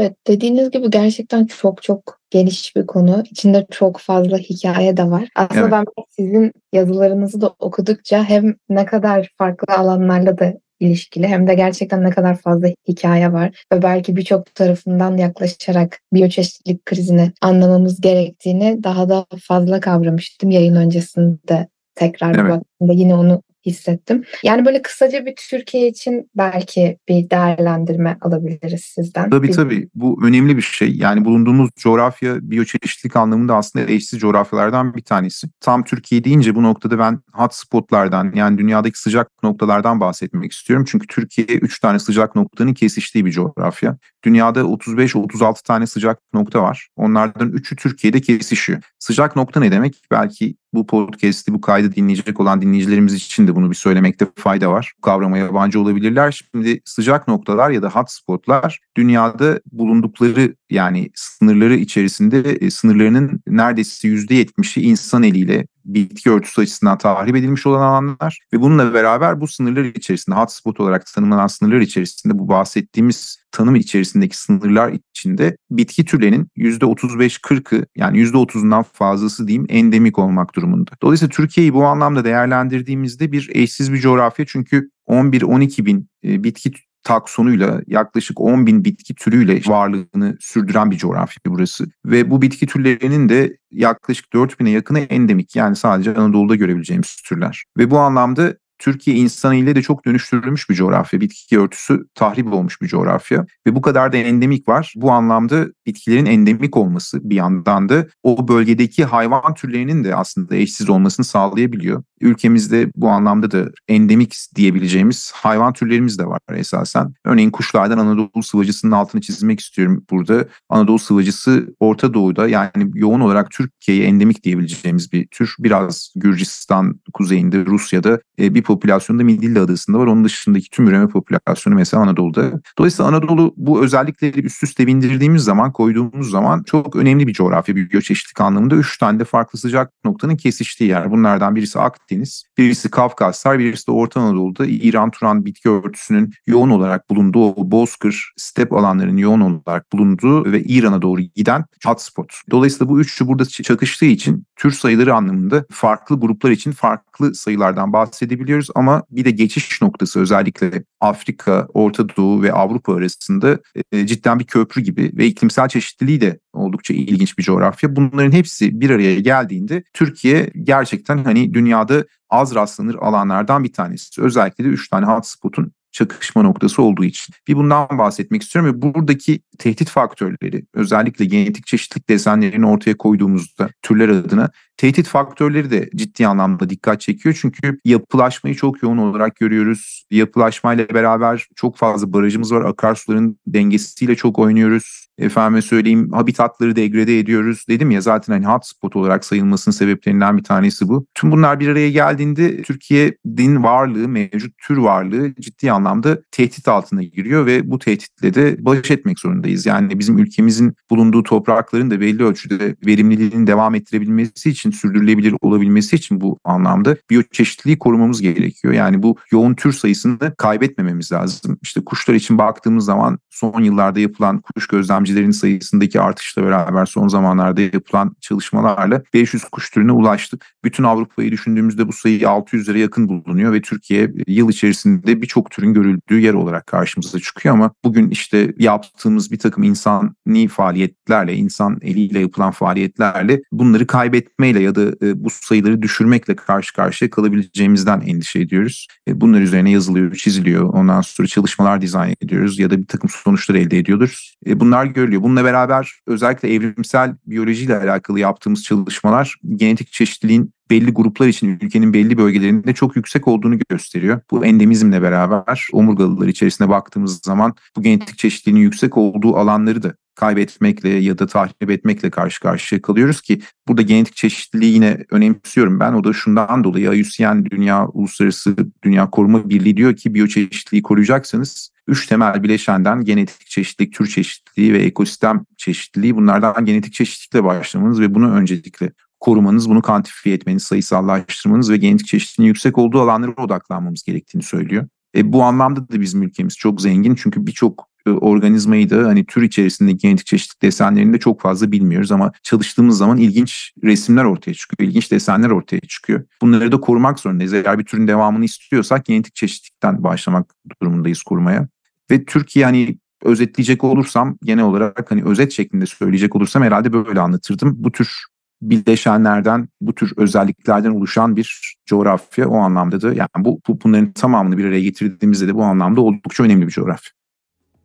Evet 0.00 0.16
dediğiniz 0.26 0.70
gibi 0.70 0.90
gerçekten 0.90 1.46
çok 1.46 1.82
çok 1.82 2.18
geniş 2.30 2.76
bir 2.76 2.86
konu. 2.86 3.22
İçinde 3.30 3.66
çok 3.70 3.98
fazla 3.98 4.38
hikaye 4.38 4.96
de 4.96 5.10
var. 5.10 5.28
Aslında 5.34 5.60
evet. 5.60 5.72
ben 5.72 5.84
sizin 6.08 6.52
yazılarınızı 6.72 7.40
da 7.40 7.54
okudukça 7.58 8.24
hem 8.24 8.54
ne 8.68 8.86
kadar 8.86 9.30
farklı 9.38 9.74
alanlarla 9.74 10.38
da 10.38 10.54
ilişkili 10.80 11.26
hem 11.26 11.46
de 11.46 11.54
gerçekten 11.54 12.04
ne 12.04 12.10
kadar 12.10 12.36
fazla 12.36 12.68
hikaye 12.88 13.32
var 13.32 13.64
ve 13.72 13.82
belki 13.82 14.16
birçok 14.16 14.54
tarafından 14.54 15.16
yaklaşarak 15.16 16.00
biyoçeşitlilik 16.12 16.86
krizini 16.86 17.32
anlamamız 17.40 18.00
gerektiğini 18.00 18.84
daha 18.84 19.08
da 19.08 19.26
fazla 19.42 19.80
kavramıştım 19.80 20.50
yayın 20.50 20.76
öncesinde 20.76 21.68
tekrar 21.94 22.34
evet. 22.34 22.50
baktığımda 22.50 22.92
yine 22.92 23.14
onu 23.14 23.42
hissettim. 23.66 24.24
Yani 24.44 24.64
böyle 24.64 24.82
kısaca 24.82 25.26
bir 25.26 25.34
Türkiye 25.50 25.88
için 25.88 26.30
belki 26.34 26.98
bir 27.08 27.30
değerlendirme 27.30 28.18
alabiliriz 28.20 28.80
sizden. 28.80 29.30
Tabii 29.30 29.50
tabii. 29.50 29.88
Bu 29.94 30.20
önemli 30.24 30.56
bir 30.56 30.62
şey. 30.62 30.94
Yani 30.94 31.24
bulunduğumuz 31.24 31.70
coğrafya 31.76 32.36
biyoçeşitlilik 32.50 33.16
anlamında 33.16 33.56
aslında 33.56 33.90
eşsiz 33.90 34.18
coğrafyalardan 34.18 34.94
bir 34.94 35.02
tanesi. 35.02 35.46
Tam 35.60 35.84
Türkiye 35.84 36.24
deyince 36.24 36.54
bu 36.54 36.62
noktada 36.62 36.98
ben 36.98 37.20
hotspotlardan 37.32 38.32
yani 38.34 38.58
dünyadaki 38.58 38.98
sıcak 38.98 39.42
noktalardan 39.42 40.00
bahsetmek 40.00 40.52
istiyorum. 40.52 40.86
Çünkü 40.88 41.06
Türkiye 41.06 41.46
3 41.46 41.80
tane 41.80 41.98
sıcak 41.98 42.36
noktanın 42.36 42.74
kesiştiği 42.74 43.26
bir 43.26 43.32
coğrafya. 43.32 43.96
Dünyada 44.24 44.60
35-36 44.60 45.62
tane 45.62 45.86
sıcak 45.86 46.18
nokta 46.34 46.62
var. 46.62 46.88
Onlardan 46.96 47.50
3'ü 47.50 47.76
Türkiye'de 47.76 48.20
kesişiyor. 48.20 48.82
Sıcak 48.98 49.36
nokta 49.36 49.60
ne 49.60 49.72
demek? 49.72 50.02
Belki 50.10 50.56
bu 50.74 50.86
podcast'i, 50.86 51.54
bu 51.54 51.60
kaydı 51.60 51.94
dinleyecek 51.94 52.40
olan 52.40 52.62
dinleyicilerimiz 52.62 53.14
için 53.14 53.48
de 53.48 53.56
bunu 53.56 53.70
bir 53.70 53.76
söylemekte 53.76 54.26
fayda 54.36 54.70
var. 54.70 54.92
Bu 54.98 55.02
kavrama 55.02 55.38
yabancı 55.38 55.80
olabilirler. 55.80 56.44
Şimdi 56.52 56.80
sıcak 56.84 57.28
noktalar 57.28 57.70
ya 57.70 57.82
da 57.82 57.90
hotspotlar 57.90 58.80
dünyada 58.96 59.60
bulundukları 59.72 60.54
yani 60.70 61.10
sınırları 61.14 61.74
içerisinde 61.74 62.38
e, 62.40 62.70
sınırlarının 62.70 63.40
neredeyse 63.46 64.08
%70'i 64.08 64.82
insan 64.82 65.22
eliyle 65.22 65.66
bitki 65.84 66.30
örtüsü 66.30 66.60
açısından 66.60 66.98
tahrip 66.98 67.36
edilmiş 67.36 67.66
olan 67.66 67.80
alanlar 67.80 68.40
ve 68.52 68.60
bununla 68.60 68.94
beraber 68.94 69.40
bu 69.40 69.48
sınırlar 69.48 69.84
içerisinde 69.84 70.36
hotspot 70.36 70.80
olarak 70.80 71.06
tanımlanan 71.06 71.46
sınırlar 71.46 71.80
içerisinde 71.80 72.38
bu 72.38 72.48
bahsettiğimiz 72.48 73.38
tanım 73.52 73.76
içerisindeki 73.76 74.38
sınırlar 74.38 74.92
içinde 75.10 75.56
bitki 75.70 76.04
türlerinin 76.04 76.48
%35-40'ı 76.56 77.86
yani 77.96 78.18
%30'undan 78.18 78.84
fazlası 78.92 79.48
diyeyim 79.48 79.66
endemik 79.68 80.18
olmak 80.18 80.54
durumunda. 80.54 80.90
Dolayısıyla 81.02 81.30
Türkiye'yi 81.30 81.74
bu 81.74 81.84
anlamda 81.84 82.24
değerlendirdiğimizde 82.24 83.32
bir 83.32 83.50
eşsiz 83.52 83.92
bir 83.92 83.98
coğrafya 83.98 84.46
çünkü 84.46 84.90
11-12 85.08 85.84
bin 85.84 86.08
e, 86.24 86.44
bitki 86.44 86.72
taksonuyla 87.02 87.80
yaklaşık 87.86 88.40
10 88.40 88.66
bin 88.66 88.84
bitki 88.84 89.14
türüyle 89.14 89.60
varlığını 89.66 90.36
sürdüren 90.40 90.90
bir 90.90 90.96
coğrafya 90.96 91.40
burası. 91.46 91.86
Ve 92.04 92.30
bu 92.30 92.42
bitki 92.42 92.66
türlerinin 92.66 93.28
de 93.28 93.56
yaklaşık 93.70 94.32
4 94.32 94.60
bine 94.60 94.70
yakını 94.70 94.98
endemik 94.98 95.56
yani 95.56 95.76
sadece 95.76 96.14
Anadolu'da 96.14 96.54
görebileceğimiz 96.54 97.16
türler. 97.16 97.64
Ve 97.78 97.90
bu 97.90 97.98
anlamda 97.98 98.54
Türkiye 98.80 99.16
insanı 99.16 99.54
ile 99.54 99.74
de 99.74 99.82
çok 99.82 100.04
dönüştürülmüş 100.04 100.70
bir 100.70 100.74
coğrafya. 100.74 101.20
Bitki 101.20 101.58
örtüsü 101.58 102.04
tahrip 102.14 102.52
olmuş 102.52 102.82
bir 102.82 102.88
coğrafya. 102.88 103.46
Ve 103.66 103.74
bu 103.74 103.80
kadar 103.80 104.12
da 104.12 104.16
endemik 104.16 104.68
var. 104.68 104.92
Bu 104.96 105.12
anlamda 105.12 105.66
bitkilerin 105.86 106.26
endemik 106.26 106.76
olması 106.76 107.30
bir 107.30 107.36
yandan 107.36 107.88
da 107.88 108.06
o 108.22 108.48
bölgedeki 108.48 109.04
hayvan 109.04 109.54
türlerinin 109.54 110.04
de 110.04 110.14
aslında 110.14 110.56
eşsiz 110.56 110.90
olmasını 110.90 111.26
sağlayabiliyor. 111.26 112.02
Ülkemizde 112.20 112.90
bu 112.96 113.08
anlamda 113.08 113.50
da 113.50 113.70
endemik 113.88 114.36
diyebileceğimiz 114.56 115.32
hayvan 115.34 115.72
türlerimiz 115.72 116.18
de 116.18 116.26
var 116.26 116.40
esasen. 116.54 117.14
Örneğin 117.24 117.50
kuşlardan 117.50 117.98
Anadolu 117.98 118.42
sıvacısının 118.42 118.92
altını 118.92 119.20
çizmek 119.20 119.60
istiyorum 119.60 120.04
burada. 120.10 120.44
Anadolu 120.68 120.98
sıvacısı 120.98 121.74
Orta 121.80 122.14
Doğu'da 122.14 122.48
yani 122.48 122.90
yoğun 122.94 123.20
olarak 123.20 123.50
Türkiye'ye 123.50 124.04
endemik 124.04 124.44
diyebileceğimiz 124.44 125.12
bir 125.12 125.26
tür. 125.26 125.54
Biraz 125.58 126.12
Gürcistan 126.16 127.00
kuzeyinde, 127.12 127.66
Rusya'da 127.66 128.20
e, 128.38 128.54
bir 128.70 128.90
popülasyonda 128.90 129.24
Midilli 129.24 129.60
Adası'nda 129.60 129.98
var. 129.98 130.06
Onun 130.06 130.24
dışındaki 130.24 130.70
tüm 130.70 130.88
üreme 130.88 131.08
popülasyonu 131.08 131.76
mesela 131.76 132.02
Anadolu'da. 132.02 132.52
Dolayısıyla 132.78 133.08
Anadolu 133.08 133.54
bu 133.56 133.84
özellikleri 133.84 134.40
üst 134.40 134.62
üste 134.62 134.86
bindirdiğimiz 134.86 135.44
zaman, 135.44 135.72
koyduğumuz 135.72 136.30
zaman 136.30 136.62
çok 136.62 136.96
önemli 136.96 137.26
bir 137.26 137.32
coğrafya, 137.32 137.76
bir 137.76 137.90
biyoçeşitlik 137.90 138.40
anlamında. 138.40 138.74
Üç 138.74 138.98
tane 138.98 139.20
de 139.20 139.24
farklı 139.24 139.58
sıcak 139.58 139.92
noktanın 140.04 140.36
kesiştiği 140.36 140.90
yer. 140.90 141.10
Bunlardan 141.10 141.56
birisi 141.56 141.78
Akdeniz, 141.80 142.44
birisi 142.58 142.90
Kafkaslar, 142.90 143.58
birisi 143.58 143.86
de 143.86 143.92
Orta 143.92 144.20
Anadolu'da 144.20 144.66
İran-Turan 144.66 145.44
bitki 145.44 145.70
örtüsünün 145.70 146.32
yoğun 146.46 146.70
olarak 146.70 147.10
bulunduğu 147.10 147.52
o 147.52 147.70
bozkır, 147.70 148.32
step 148.36 148.72
alanlarının 148.72 149.16
yoğun 149.16 149.40
olarak 149.40 149.92
bulunduğu 149.92 150.52
ve 150.52 150.62
İran'a 150.62 151.02
doğru 151.02 151.20
giden 151.20 151.64
hotspot. 151.86 152.32
Dolayısıyla 152.50 152.88
bu 152.88 153.00
üçü 153.00 153.26
burada 153.26 153.46
çakıştığı 153.46 154.06
için 154.06 154.46
tür 154.56 154.70
sayıları 154.70 155.14
anlamında 155.14 155.64
farklı 155.70 156.20
gruplar 156.20 156.50
için 156.50 156.72
farklı 156.72 157.34
sayılardan 157.34 157.92
bahsedebiliyoruz 157.92 158.59
ama 158.74 159.02
bir 159.10 159.24
de 159.24 159.30
geçiş 159.30 159.82
noktası 159.82 160.20
özellikle 160.20 160.84
Afrika, 161.00 161.68
Orta 161.74 162.08
Doğu 162.08 162.42
ve 162.42 162.52
Avrupa 162.52 162.94
arasında 162.94 163.58
e, 163.92 164.06
cidden 164.06 164.38
bir 164.38 164.44
köprü 164.44 164.80
gibi 164.82 165.12
ve 165.14 165.26
iklimsel 165.26 165.68
çeşitliliği 165.68 166.20
de 166.20 166.38
oldukça 166.52 166.94
ilginç 166.94 167.38
bir 167.38 167.42
coğrafya. 167.42 167.96
Bunların 167.96 168.32
hepsi 168.32 168.80
bir 168.80 168.90
araya 168.90 169.20
geldiğinde 169.20 169.82
Türkiye 169.92 170.50
gerçekten 170.62 171.24
hani 171.24 171.54
dünyada 171.54 172.04
az 172.30 172.54
rastlanır 172.54 172.94
alanlardan 172.94 173.64
bir 173.64 173.72
tanesi. 173.72 174.22
Özellikle 174.22 174.64
de 174.64 174.68
3 174.68 174.88
tane 174.88 175.06
hotspot'un 175.06 175.72
çakışma 175.92 176.42
noktası 176.42 176.82
olduğu 176.82 177.04
için. 177.04 177.34
Bir 177.48 177.56
bundan 177.56 177.98
bahsetmek 177.98 178.42
istiyorum 178.42 178.72
ve 178.74 178.82
buradaki 178.82 179.40
tehdit 179.58 179.88
faktörleri 179.88 180.64
özellikle 180.74 181.24
genetik 181.24 181.66
çeşitlilik 181.66 182.08
desenlerini 182.08 182.66
ortaya 182.66 182.96
koyduğumuzda 182.96 183.68
türler 183.82 184.08
adına 184.08 184.50
tehdit 184.76 185.06
faktörleri 185.06 185.70
de 185.70 185.90
ciddi 185.96 186.26
anlamda 186.26 186.70
dikkat 186.70 187.00
çekiyor. 187.00 187.38
Çünkü 187.40 187.78
yapılaşmayı 187.84 188.56
çok 188.56 188.82
yoğun 188.82 188.98
olarak 188.98 189.36
görüyoruz. 189.36 190.06
Yapılaşmayla 190.10 190.88
beraber 190.88 191.46
çok 191.56 191.76
fazla 191.76 192.12
barajımız 192.12 192.52
var. 192.52 192.64
Akarsuların 192.64 193.38
dengesiyle 193.46 194.16
çok 194.16 194.38
oynuyoruz. 194.38 195.06
Efendime 195.20 195.62
söyleyeyim 195.62 196.12
habitatları 196.12 196.76
degrade 196.76 197.18
ediyoruz. 197.18 197.64
Dedim 197.68 197.90
ya 197.90 198.00
zaten 198.00 198.32
hani 198.32 198.46
hotspot 198.46 198.96
olarak 198.96 199.24
sayılmasının 199.24 199.74
sebeplerinden 199.74 200.36
bir 200.36 200.44
tanesi 200.44 200.88
bu. 200.88 201.06
Tüm 201.14 201.32
bunlar 201.32 201.60
bir 201.60 201.68
araya 201.68 201.90
geldiğinde 201.90 202.62
Türkiye'nin 202.62 203.62
varlığı, 203.62 204.08
mevcut 204.08 204.58
tür 204.58 204.76
varlığı 204.76 205.34
ciddi 205.40 205.72
anlamda 205.72 206.18
tehdit 206.30 206.68
altına 206.68 207.02
giriyor 207.02 207.46
ve 207.46 207.70
bu 207.70 207.78
tehditle 207.78 208.34
de 208.34 208.56
baş 208.64 208.90
etmek 208.90 209.18
zorundayız. 209.18 209.66
Yani 209.66 209.98
bizim 209.98 210.18
ülkemizin 210.18 210.74
bulunduğu 210.90 211.22
toprakların 211.22 211.90
da 211.90 212.00
belli 212.00 212.24
ölçüde 212.24 212.76
verimliliğini 212.86 213.46
devam 213.46 213.74
ettirebilmesi 213.74 214.50
için, 214.50 214.70
sürdürülebilir 214.70 215.34
olabilmesi 215.40 215.96
için 215.96 216.20
bu 216.20 216.38
anlamda 216.44 216.96
biyoçeşitliliği 217.10 217.78
korumamız 217.78 218.22
gerekiyor. 218.22 218.74
Yani 218.74 219.02
bu 219.02 219.16
yoğun 219.32 219.54
tür 219.54 219.72
sayısını 219.72 220.34
kaybetmememiz 220.38 221.12
lazım. 221.12 221.58
İşte 221.62 221.80
kuşlar 221.84 222.14
için 222.14 222.38
baktığımız 222.38 222.84
zaman 222.84 223.18
son 223.30 223.62
yıllarda 223.62 224.00
yapılan 224.00 224.40
kuş 224.40 224.66
gözlemcilerin 225.10 225.30
sayısındaki 225.30 226.00
artışla 226.00 226.42
beraber 226.42 226.86
son 226.86 227.08
zamanlarda 227.08 227.60
yapılan 227.60 228.16
çalışmalarla 228.20 229.02
500 229.14 229.44
kuş 229.44 229.70
türüne 229.70 229.92
ulaştık. 229.92 230.46
Bütün 230.64 230.84
Avrupa'yı 230.84 231.32
düşündüğümüzde 231.32 231.88
bu 231.88 231.92
sayı 231.92 232.20
600'lere 232.20 232.78
yakın 232.78 233.08
bulunuyor 233.08 233.52
ve 233.52 233.60
Türkiye 233.60 234.12
yıl 234.26 234.50
içerisinde 234.50 235.22
birçok 235.22 235.50
türün 235.50 235.74
görüldüğü 235.74 236.20
yer 236.20 236.34
olarak 236.34 236.66
karşımıza 236.66 237.18
çıkıyor 237.20 237.54
ama 237.54 237.70
bugün 237.84 238.10
işte 238.10 238.54
yaptığımız 238.58 239.32
bir 239.32 239.38
takım 239.38 239.62
insani 239.62 240.48
faaliyetlerle, 240.48 241.34
insan 241.34 241.78
eliyle 241.82 242.18
yapılan 242.20 242.50
faaliyetlerle 242.50 243.40
bunları 243.52 243.86
kaybetmeyle 243.86 244.60
ya 244.62 244.74
da 244.74 245.06
e, 245.06 245.24
bu 245.24 245.30
sayıları 245.30 245.82
düşürmekle 245.82 246.36
karşı 246.36 246.74
karşıya 246.74 247.10
kalabileceğimizden 247.10 248.00
endişe 248.00 248.40
ediyoruz. 248.40 248.86
E, 249.08 249.20
bunlar 249.20 249.40
üzerine 249.40 249.70
yazılıyor, 249.70 250.14
çiziliyor. 250.14 250.74
Ondan 250.74 251.00
sonra 251.00 251.28
çalışmalar 251.28 251.80
dizayn 251.80 252.14
ediyoruz 252.22 252.58
ya 252.58 252.70
da 252.70 252.78
bir 252.78 252.86
takım 252.86 253.10
sonuçlar 253.10 253.54
elde 253.54 253.78
ediyoruz. 253.78 254.34
E, 254.46 254.60
bunlar 254.60 254.84
görülüyor. 255.00 255.22
Bununla 255.22 255.44
beraber 255.44 256.00
özellikle 256.06 256.54
evrimsel 256.54 257.16
biyolojiyle 257.26 257.76
alakalı 257.76 258.20
yaptığımız 258.20 258.64
çalışmalar 258.64 259.34
genetik 259.56 259.92
çeşitliliğin 259.92 260.54
belli 260.70 260.90
gruplar 260.90 261.28
için 261.28 261.58
ülkenin 261.62 261.92
belli 261.92 262.18
bölgelerinde 262.18 262.74
çok 262.74 262.96
yüksek 262.96 263.28
olduğunu 263.28 263.58
gösteriyor. 263.68 264.20
Bu 264.30 264.44
endemizmle 264.44 265.02
beraber 265.02 265.68
omurgalılar 265.72 266.28
içerisine 266.28 266.68
baktığımız 266.68 267.20
zaman 267.24 267.54
bu 267.76 267.82
genetik 267.82 268.18
çeşitliliğin 268.18 268.62
yüksek 268.62 268.96
olduğu 268.96 269.36
alanları 269.36 269.82
da 269.82 269.94
kaybetmekle 270.14 270.88
ya 270.88 271.18
da 271.18 271.26
tahrip 271.26 271.70
etmekle 271.70 272.10
karşı 272.10 272.40
karşıya 272.40 272.82
kalıyoruz 272.82 273.20
ki 273.20 273.40
burada 273.68 273.82
genetik 273.82 274.16
çeşitliliği 274.16 274.74
yine 274.74 275.04
önemsiyorum 275.10 275.80
ben. 275.80 275.92
O 275.92 276.04
da 276.04 276.12
şundan 276.12 276.64
dolayı 276.64 276.92
IUCN 276.92 277.44
Dünya 277.50 277.86
Uluslararası 277.86 278.56
Dünya 278.82 279.10
Koruma 279.10 279.48
Birliği 279.48 279.76
diyor 279.76 279.96
ki 279.96 280.14
biyoçeşitliliği 280.14 280.82
koruyacaksanız 280.82 281.70
üç 281.86 282.06
temel 282.06 282.42
bileşenden 282.42 283.04
genetik 283.04 283.46
çeşitlilik, 283.46 283.94
tür 283.94 284.06
çeşitliliği 284.06 284.72
ve 284.72 284.78
ekosistem 284.78 285.44
çeşitliliği 285.56 286.16
bunlardan 286.16 286.64
genetik 286.64 286.92
çeşitlilikle 286.92 287.44
başlamanız 287.44 288.00
ve 288.00 288.14
bunu 288.14 288.32
öncelikle 288.32 288.92
korumanız, 289.20 289.70
bunu 289.70 289.82
kantifiye 289.82 290.34
etmeniz, 290.34 290.62
sayısallaştırmanız 290.62 291.70
ve 291.70 291.76
genetik 291.76 292.06
çeşitliliğin 292.06 292.48
yüksek 292.48 292.78
olduğu 292.78 293.00
alanlara 293.00 293.44
odaklanmamız 293.44 294.02
gerektiğini 294.02 294.42
söylüyor. 294.42 294.88
E, 295.16 295.32
bu 295.32 295.42
anlamda 295.42 295.88
da 295.88 296.00
bizim 296.00 296.22
ülkemiz 296.22 296.56
çok 296.56 296.80
zengin 296.80 297.14
çünkü 297.14 297.46
birçok 297.46 297.89
organizmayı 298.06 298.90
da 298.90 299.06
hani 299.06 299.26
tür 299.26 299.42
içerisinde 299.42 299.92
genetik 299.92 300.26
çeşitlilik 300.26 300.62
desenlerini 300.62 301.12
de 301.12 301.18
çok 301.18 301.40
fazla 301.40 301.72
bilmiyoruz 301.72 302.12
ama 302.12 302.32
çalıştığımız 302.42 302.98
zaman 302.98 303.18
ilginç 303.18 303.72
resimler 303.84 304.24
ortaya 304.24 304.54
çıkıyor, 304.54 304.88
ilginç 304.88 305.10
desenler 305.10 305.50
ortaya 305.50 305.80
çıkıyor. 305.80 306.24
Bunları 306.42 306.72
da 306.72 306.80
korumak 306.80 307.18
zorundayız. 307.20 307.52
Eğer 307.52 307.78
bir 307.78 307.84
türün 307.84 308.08
devamını 308.08 308.44
istiyorsak 308.44 309.04
genetik 309.04 309.34
çeşitlilikten 309.34 310.04
başlamak 310.04 310.54
durumundayız 310.82 311.22
korumaya. 311.22 311.68
Ve 312.10 312.24
Türkiye 312.24 312.64
hani 312.64 312.98
özetleyecek 313.22 313.84
olursam 313.84 314.38
genel 314.44 314.64
olarak 314.64 315.10
hani 315.10 315.24
özet 315.24 315.52
şeklinde 315.52 315.86
söyleyecek 315.86 316.36
olursam 316.36 316.62
herhalde 316.62 316.92
böyle 316.92 317.20
anlatırdım. 317.20 317.74
Bu 317.78 317.92
tür 317.92 318.24
bileşenlerden, 318.62 319.68
bu 319.80 319.94
tür 319.94 320.12
özelliklerden 320.16 320.90
oluşan 320.90 321.36
bir 321.36 321.76
coğrafya 321.86 322.48
o 322.48 322.56
anlamda 322.56 323.00
da 323.00 323.08
yani 323.08 323.28
bu, 323.38 323.60
bu 323.68 323.80
bunların 323.84 324.12
tamamını 324.12 324.58
bir 324.58 324.64
araya 324.64 324.80
getirdiğimizde 324.80 325.48
de 325.48 325.54
bu 325.54 325.64
anlamda 325.64 326.00
oldukça 326.00 326.42
önemli 326.42 326.66
bir 326.66 326.72
coğrafya. 326.72 327.19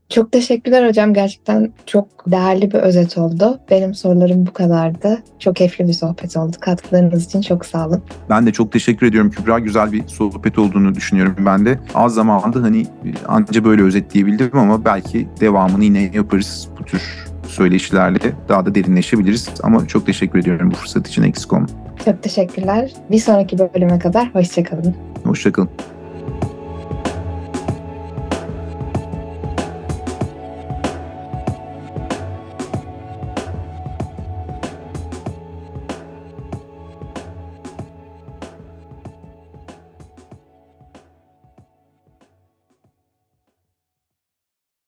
Çok 0.09 0.31
teşekkürler 0.31 0.87
hocam. 0.87 1.13
Gerçekten 1.13 1.71
çok 1.85 2.31
değerli 2.31 2.71
bir 2.71 2.75
özet 2.77 3.17
oldu. 3.17 3.59
Benim 3.69 3.93
sorularım 3.93 4.45
bu 4.45 4.53
kadardı. 4.53 5.23
Çok 5.39 5.55
keyifli 5.55 5.87
bir 5.87 5.93
sohbet 5.93 6.37
oldu. 6.37 6.57
Katkılarınız 6.59 7.25
için 7.25 7.41
çok 7.41 7.65
sağ 7.65 7.87
olun. 7.87 8.01
Ben 8.29 8.45
de 8.45 8.51
çok 8.51 8.71
teşekkür 8.71 9.07
ediyorum 9.07 9.31
Kübra. 9.31 9.59
Güzel 9.59 9.91
bir 9.91 10.07
sohbet 10.07 10.59
olduğunu 10.59 10.95
düşünüyorum 10.95 11.35
ben 11.45 11.65
de. 11.65 11.79
Az 11.95 12.13
zamanda 12.13 12.63
hani 12.63 12.85
anca 13.27 13.63
böyle 13.63 13.81
özetleyebildim 13.81 14.57
ama 14.57 14.85
belki 14.85 15.27
devamını 15.41 15.83
yine 15.83 16.11
yaparız 16.13 16.67
bu 16.79 16.85
tür 16.85 17.25
söyleşilerle 17.47 18.19
daha 18.49 18.65
da 18.65 18.75
derinleşebiliriz. 18.75 19.49
Ama 19.63 19.87
çok 19.87 20.05
teşekkür 20.05 20.39
ediyorum 20.39 20.71
bu 20.71 20.75
fırsat 20.75 21.07
için 21.07 21.23
eksik 21.23 21.53
olma. 21.53 21.67
Çok 22.05 22.23
teşekkürler. 22.23 22.91
Bir 23.11 23.19
sonraki 23.19 23.59
bölüme 23.59 23.99
kadar 23.99 24.35
hoşçakalın. 24.35 24.95
Hoşçakalın. 25.23 25.69